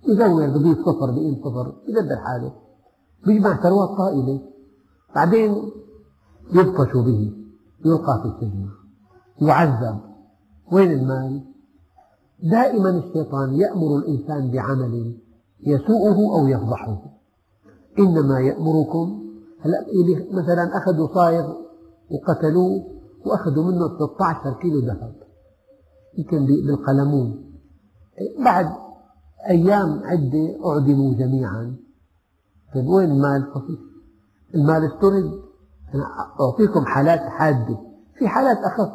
[0.07, 2.53] يزور بضيف صفر بقيم صفر يدبر حاله.
[3.25, 4.41] بيجمع ثروات طائلة
[5.15, 5.71] بعدين
[6.53, 7.33] يبطش به؟
[7.85, 8.69] يلقى في السجن.
[9.41, 9.99] يعذب.
[10.71, 11.43] وين المال؟
[12.43, 15.17] دائما الشيطان يأمر الإنسان بعمل
[15.67, 17.01] يسوءه أو يفضحه.
[17.99, 19.25] إنما يأمركم.
[19.61, 19.85] هلا
[20.31, 21.53] مثلا أخذوا صايغ
[22.11, 22.83] وقتلوه
[23.25, 25.24] وأخذوا منه 13 كيلو ذهب.
[26.17, 27.43] يمكن بالقلمون.
[28.39, 28.71] بعد
[29.49, 31.75] أيام عدة أعدموا جميعا.
[32.75, 33.47] طيب وين المال؟
[34.55, 35.31] المال استرد
[35.93, 36.03] أنا
[36.41, 37.77] أعطيكم حالات حادة.
[38.17, 38.91] في حالات أخف.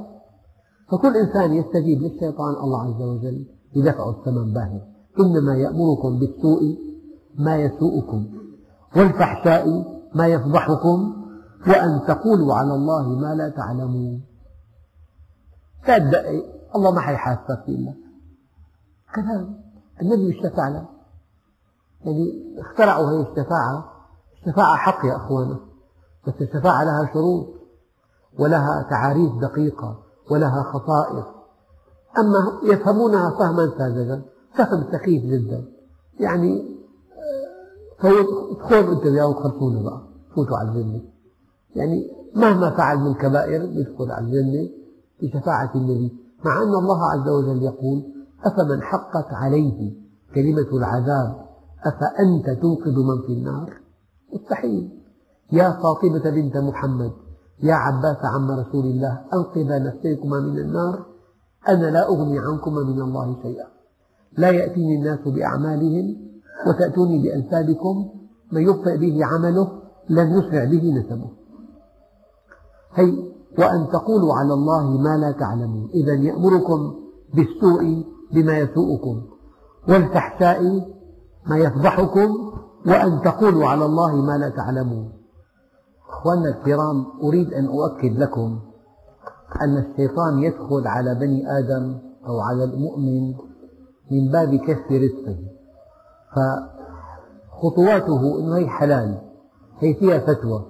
[0.91, 3.47] فكل إنسان يستجيب للشيطان الله عز وجل
[3.77, 4.81] يدفع الثمن باهظ.
[5.21, 6.79] إنما يأمركم بالسوء
[7.39, 8.27] ما يسوءكم
[8.97, 9.67] والفحشاء
[10.15, 11.13] ما يفضحكم
[11.67, 14.23] وأن تقولوا على الله ما لا تعلمون.
[15.89, 17.95] لا تدقق الله ما حيحاسبك إلا
[19.15, 19.61] كلام
[20.03, 20.89] النبي اشتفع له
[22.05, 23.93] يعني اخترعوا هذه الشفاعة
[24.33, 25.59] الشفاعة حق يا أخوانا
[26.27, 27.47] بس الشفاعة لها شروط
[28.39, 29.99] ولها تعاريف دقيقة
[30.31, 31.25] ولها خصائص.
[32.19, 34.23] أما يفهمونها فهما ساذجا
[34.55, 35.65] فهم سخيف جدا.
[36.21, 36.77] يعني
[38.05, 40.03] ادخلوا أنت وياه وخلصونا بقى
[40.35, 41.01] فوتوا على الجنة.
[41.77, 44.69] يعني مهما فعل من كبائر يدخل على الجنة
[45.23, 46.17] بشفاعة النبي.
[46.45, 48.03] مع أن الله عز وجل يقول
[48.45, 49.93] أفمن حقت عليه
[50.35, 51.47] كلمة العذاب
[51.87, 53.81] أفأنت تنقذ من في النار؟
[54.35, 55.01] مستحيل.
[55.53, 57.13] يا فاطمة بنت محمد
[57.63, 61.07] يا عباس عم رسول الله أنقذا نفسيكما من النار؟
[61.69, 63.67] أنا لا أغني عنكما من الله شيئا.
[64.39, 66.17] لا يأتيني الناس بأعمالهم
[66.67, 68.11] وتأتوني بأنسابكم
[68.53, 71.31] من يبطئ به عمله لن يسرع به نسبه.
[72.95, 75.91] هي وأن تقولوا على الله ما لا تعلمون.
[75.95, 76.95] إذا يأمركم
[77.35, 79.23] بالسوء بما يسوءكم
[79.89, 80.63] والفحشاء
[81.47, 82.53] ما يفضحكم
[82.87, 85.13] وأن تقولوا على الله ما لا تعلمون.
[86.09, 88.59] أخواننا الكرام أريد أن أؤكد لكم
[89.63, 93.35] أن الشيطان يدخل على بني آدم أو على المؤمن
[94.11, 95.39] من باب كسب رزقه.
[97.53, 99.19] فخطواته أنه هي حلال
[99.79, 100.67] هي فيها فتوى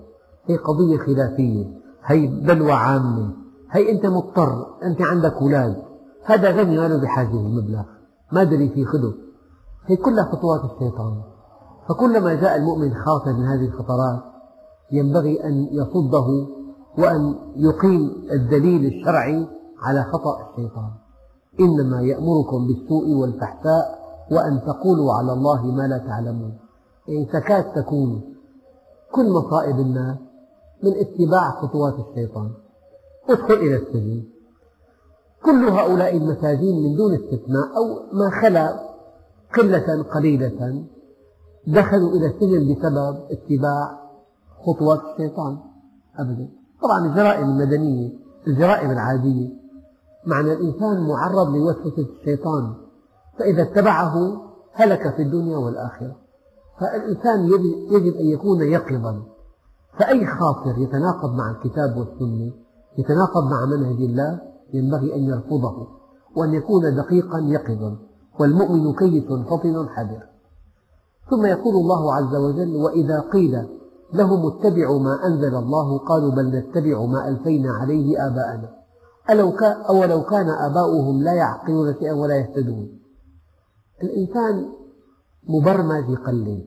[0.47, 1.80] هي قضية خلافية.
[2.11, 3.31] هي بلوى عامة.
[3.71, 5.77] هي أنت مضطر أنت عندك أولاد
[6.25, 7.83] هذا غني ما له بحاجة للمبلغ.
[8.33, 9.15] ما دري فيه خذه
[9.87, 11.23] هي كلها خطوات الشيطان.
[11.89, 14.23] فكلما جاء المؤمن خاطر من هذه الخطرات
[14.93, 16.47] ينبغي أن يصده
[16.99, 19.49] وأن يقيم الدليل الشرعي
[19.83, 20.91] على خطأ الشيطان.
[21.61, 24.01] إنما يأمركم بالسوء والفحشاء
[24.33, 26.59] وأن تقولوا على الله ما لا تعلمون.
[27.09, 28.23] يعني تكاد تكون
[29.13, 30.17] كل مصائب الناس
[30.83, 32.51] من اتباع خطوات الشيطان.
[33.29, 34.25] ادخل إلى السجن.
[35.45, 38.81] كل هؤلاء المساجين من دون استثناء أو ما خلا
[39.55, 40.85] قلة قليلة
[41.67, 44.01] دخلوا إلى السجن بسبب اتباع
[44.67, 45.59] خطوات الشيطان.
[46.19, 46.49] أبدا.
[46.83, 48.13] طبعا الجرائم المدنية
[48.47, 49.49] الجرائم العادية.
[50.27, 52.75] معنى الإنسان معرض لوسوسة الشيطان.
[53.39, 56.17] فإذا اتبعه هلك في الدنيا والآخرة.
[56.81, 57.45] فالإنسان
[57.91, 59.23] يجب أن يكون يقظا.
[59.99, 62.53] فأي خاطر يتناقض مع الكتاب والسنة
[62.99, 64.41] يتناقض مع منهج الله
[64.75, 65.89] ينبغي أن يرفضه
[66.37, 67.97] وأن يكون دقيقا يقظا
[68.41, 70.23] والمؤمن كيس فطن حذر.
[71.31, 73.69] ثم يقول الله عز وجل وإذا قيل
[74.15, 78.81] لهم اتبعوا ما أنزل الله قالوا بل نتبع ما ألفينا عليه آباءنا.
[79.91, 82.99] أولو كان آباؤهم لا يعقلون شيئا ولا يهتدون.
[84.03, 84.67] الإنسان
[85.49, 86.65] مبرمج يقلد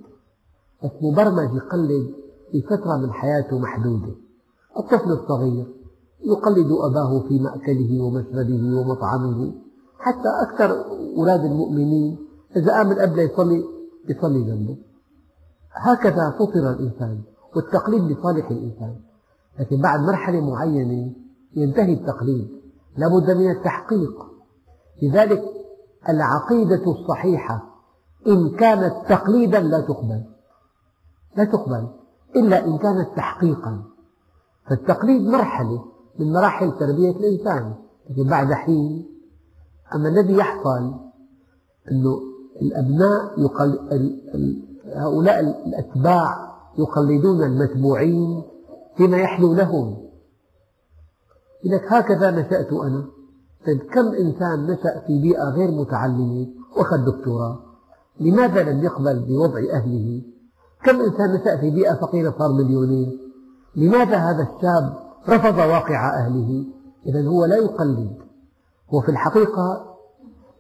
[0.84, 2.22] بس مبرمج يقلد
[2.54, 4.16] في فترة من حياته محدودة.
[4.78, 5.66] الطفل الصغير
[6.26, 9.54] يقلد أباه في مأكله ومشربه ومطعمه.
[9.99, 10.86] حتى أكثر
[11.18, 12.18] أولاد المؤمنين
[12.56, 13.64] إذا قام الأب ليصلي
[14.10, 14.78] يصلي جنبه.
[15.72, 17.22] هكذا فطر الإنسان
[17.56, 18.95] والتقليد لصالح الإنسان.
[19.60, 21.14] لكن بعد مرحلة معينة
[21.56, 22.47] ينتهي التقليد.
[22.97, 24.26] لا بد من التحقيق.
[25.04, 25.43] لذلك
[26.10, 27.64] العقيدة الصحيحة
[28.28, 30.24] إن كانت تقليدا لا تقبل.
[31.38, 32.03] لا تقبل.
[32.36, 33.84] إلا إن كانت تحقيقا.
[34.70, 35.86] فالتقليد مرحلة
[36.20, 37.74] من مراحل تربية الإنسان.
[38.10, 39.10] لكن بعد حين
[39.96, 40.94] أما الذي يحصل
[41.92, 42.20] أنه
[42.62, 43.80] الأبناء يقل...
[44.96, 48.44] هؤلاء الأتباع يقلدون المتبوعين
[48.98, 49.98] فيما يحلو لهم.
[51.66, 53.06] لك هكذا نشأت أنا.
[53.66, 57.60] طيب كم إنسان نشأ في بيئة غير متعلمة وأخذ دكتوراه؟
[58.20, 60.22] لماذا لم يقبل بوضع أهله؟
[60.86, 63.20] كم إنسان نشأ في بيئة فقيرة صار مليونير؟
[63.76, 64.94] لماذا هذا الشاب
[65.30, 66.66] رفض واقع أهله؟
[67.06, 68.18] إذا هو لا يقلد.
[68.94, 69.96] هو في الحقيقة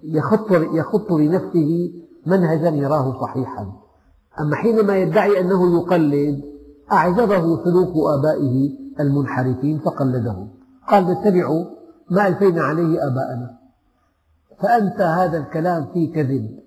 [0.03, 1.91] يخط, يخط لنفسه
[2.25, 3.73] منهجا يراه صحيحا.
[4.39, 6.41] أما حينما يدعي أنه يقلد
[6.91, 8.69] أعجبه سلوك آبائه
[8.99, 10.47] المنحرفين فقلده
[10.89, 11.65] قال نتبع
[12.09, 13.57] ما ألفينا عليه آباءنا.
[14.59, 16.59] فأنت هذا الكلام فيه كذب.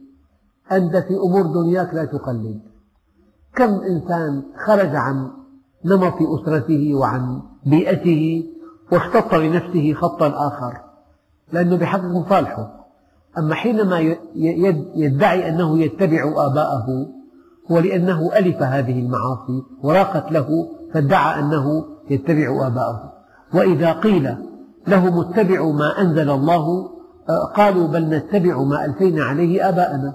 [0.73, 2.61] أنت في أمور دنياك لا تقلد.
[3.57, 5.31] كم إنسان خرج عن
[5.85, 8.45] نمط أسرته وعن بيئته
[8.93, 10.81] واختط لنفسه خطا آخر
[11.53, 12.87] لأنه بحقق مصالحه
[13.39, 14.17] أما حينما
[14.95, 17.07] يدعي أنه يتبع آباءه
[17.71, 20.49] هو لأنه ألف هذه المعاصي وراقت له
[20.95, 23.13] فادعى أنه يتبع آباءه.
[23.55, 24.37] وإذا قيل
[24.89, 26.91] لهم اتبعوا ما أنزل الله
[27.57, 30.15] قالوا بل نتبع ما ألفينا عليه آباءنا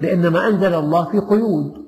[0.00, 1.81] لأن ما أنزل الله في قيود.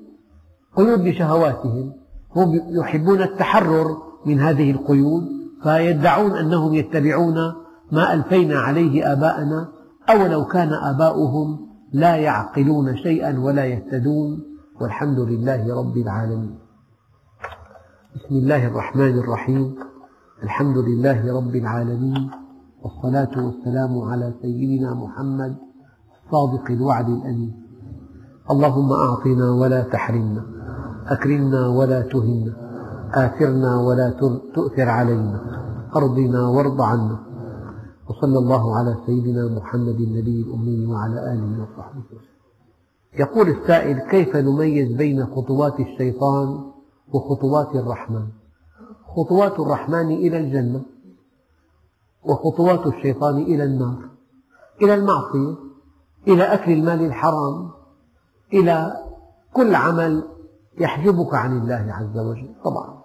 [0.77, 1.93] قيود لشهواتهم
[2.37, 3.97] هم يحبون التحرر
[4.27, 5.23] من هذه القيود
[5.63, 7.35] فيدعون أنهم يتبعون
[7.93, 9.69] ما ألفينا عليه آباءنا
[10.11, 14.43] أولو كان آباؤهم لا يعقلون شيئا ولا يهتدون
[14.81, 16.59] والحمد لله رب العالمين.
[18.17, 19.75] بسم الله الرحمن الرحيم.
[20.43, 22.31] الحمد لله رب العالمين
[22.83, 25.57] والصلاة والسلام على سيدنا محمد
[26.31, 27.64] صادق الوعد الأمين.
[28.51, 30.43] اللهم أعطنا ولا تحرمنا
[31.07, 32.53] أكرمنا ولا تهنا
[33.15, 34.11] آثرنا ولا
[34.55, 35.41] تؤثر علينا
[35.97, 37.19] أرضنا وارض عنا.
[38.09, 42.35] وصلى الله على سيدنا محمد النبي الأمي وعلى آله وصحبه وسلم.
[43.19, 46.73] يقول السائل كيف نميز بين خطوات الشيطان
[47.13, 48.27] وخطوات الرحمن؟
[49.17, 50.83] خطوات الرحمن إلى الجنة
[52.25, 53.99] وخطوات الشيطان إلى النار
[54.83, 55.55] إلى المعصية
[56.29, 57.71] إلى أكل المال الحرام.
[58.55, 59.05] إلى
[59.53, 60.23] كل عمل
[60.79, 62.55] يحجبك عن الله عز وجل.
[62.65, 63.03] طبعا.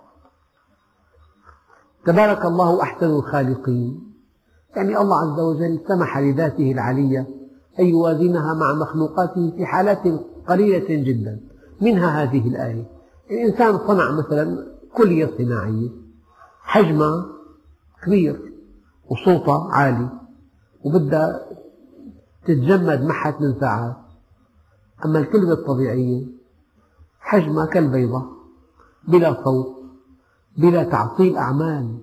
[2.06, 4.14] تبارك الله أحسن الخالقين.
[4.76, 7.28] يعني الله عز وجل سمح لذاته العلية
[7.80, 10.04] أن يوازنها مع مخلوقاته في حالات
[10.48, 11.40] قليلة جدا.
[11.82, 12.86] منها هذه الآية.
[13.32, 15.90] الإنسان صنع مثلا كلية صناعية.
[16.62, 17.26] حجمها
[18.04, 18.54] كبير
[19.10, 20.10] وصوتها عالي.
[20.86, 21.42] وبدها
[22.46, 23.96] تتجمد معها ثمان ساعات.
[25.06, 26.26] أما الكلمة الطبيعية
[27.20, 28.26] حجمها كالبيضة
[29.08, 29.76] بلا صوت
[30.58, 31.98] بلا تعطيل أعمال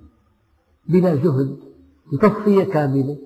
[0.88, 1.57] بلا جهد
[2.12, 3.18] بتصفية كاملة.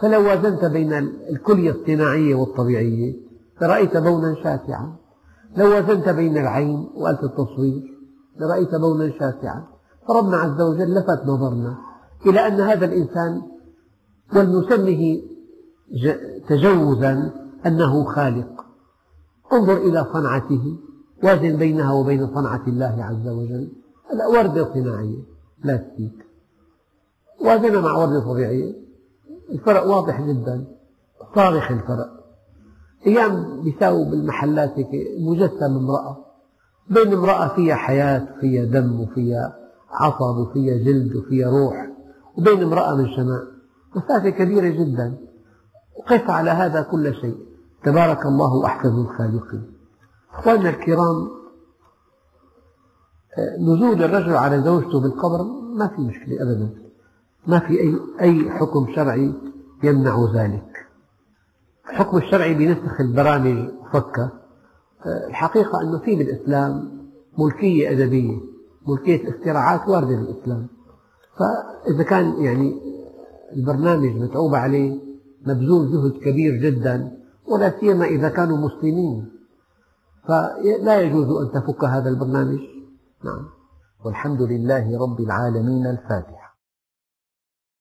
[0.00, 0.92] فلو وازنت بين
[1.30, 3.14] الكلية الصناعية والطبيعية
[3.62, 4.96] لرأيت بونا شاسعا.
[5.56, 7.82] لو وازنت بين العين وآلة التصوير
[8.40, 9.66] لرأيت بونا شاسعا.
[10.08, 11.78] فربنا عز وجل لفت نظرنا
[12.26, 13.42] إلى أن هذا الإنسان
[14.36, 15.22] ولنسمه
[16.48, 17.32] تجوزا
[17.66, 18.51] أنه خالق.
[19.52, 20.76] انظر إلى صنعته
[21.24, 23.72] وازن بينها وبين صنعة الله عز وجل.
[24.10, 25.22] هذا وردة صناعية
[25.64, 26.26] بلاستيك.
[27.44, 28.74] وازنها مع وردة طبيعية
[29.50, 30.64] الفرق واضح جدا
[31.34, 32.08] صارخ الفرق.
[33.06, 34.74] أيام بيساووا بالمحلات
[35.20, 36.24] مجسم امرأة.
[36.90, 39.56] بين امرأة فيها حياة وفيها دم وفيها
[39.90, 41.88] عصب وفيها جلد وفيها روح.
[42.38, 43.42] وبين امرأة من شماء
[43.96, 45.18] مسافة كبيرة جدا.
[45.98, 47.51] وقف على هذا كل شيء.
[47.84, 49.72] تبارك الله أحسن الخالقين.
[50.32, 51.28] أخواننا الكرام
[53.58, 55.42] نزول الرجل على زوجته بالقبر
[55.74, 56.70] ما في مشكلة أبدا.
[57.46, 59.34] ما في أي, أي حكم شرعي
[59.82, 60.86] يمنع ذلك.
[61.90, 64.30] الحكم الشرعي بنسخ البرامج فكة.
[65.06, 67.02] الحقيقة أنه في بالإسلام
[67.38, 68.40] ملكية أدبية
[68.86, 70.66] ملكية الاختراعات واردة بالإسلام.
[71.38, 72.80] فإذا كان يعني
[73.56, 75.00] البرنامج متعوب عليه
[75.46, 77.21] مبذول جهد كبير جدا
[77.52, 79.30] ولا سيما إذا كانوا مسلمين.
[80.28, 82.60] فلا يجوز أن تفك هذا البرنامج.
[83.24, 83.44] نعم.
[84.04, 86.41] والحمد لله رب العالمين الفاتحة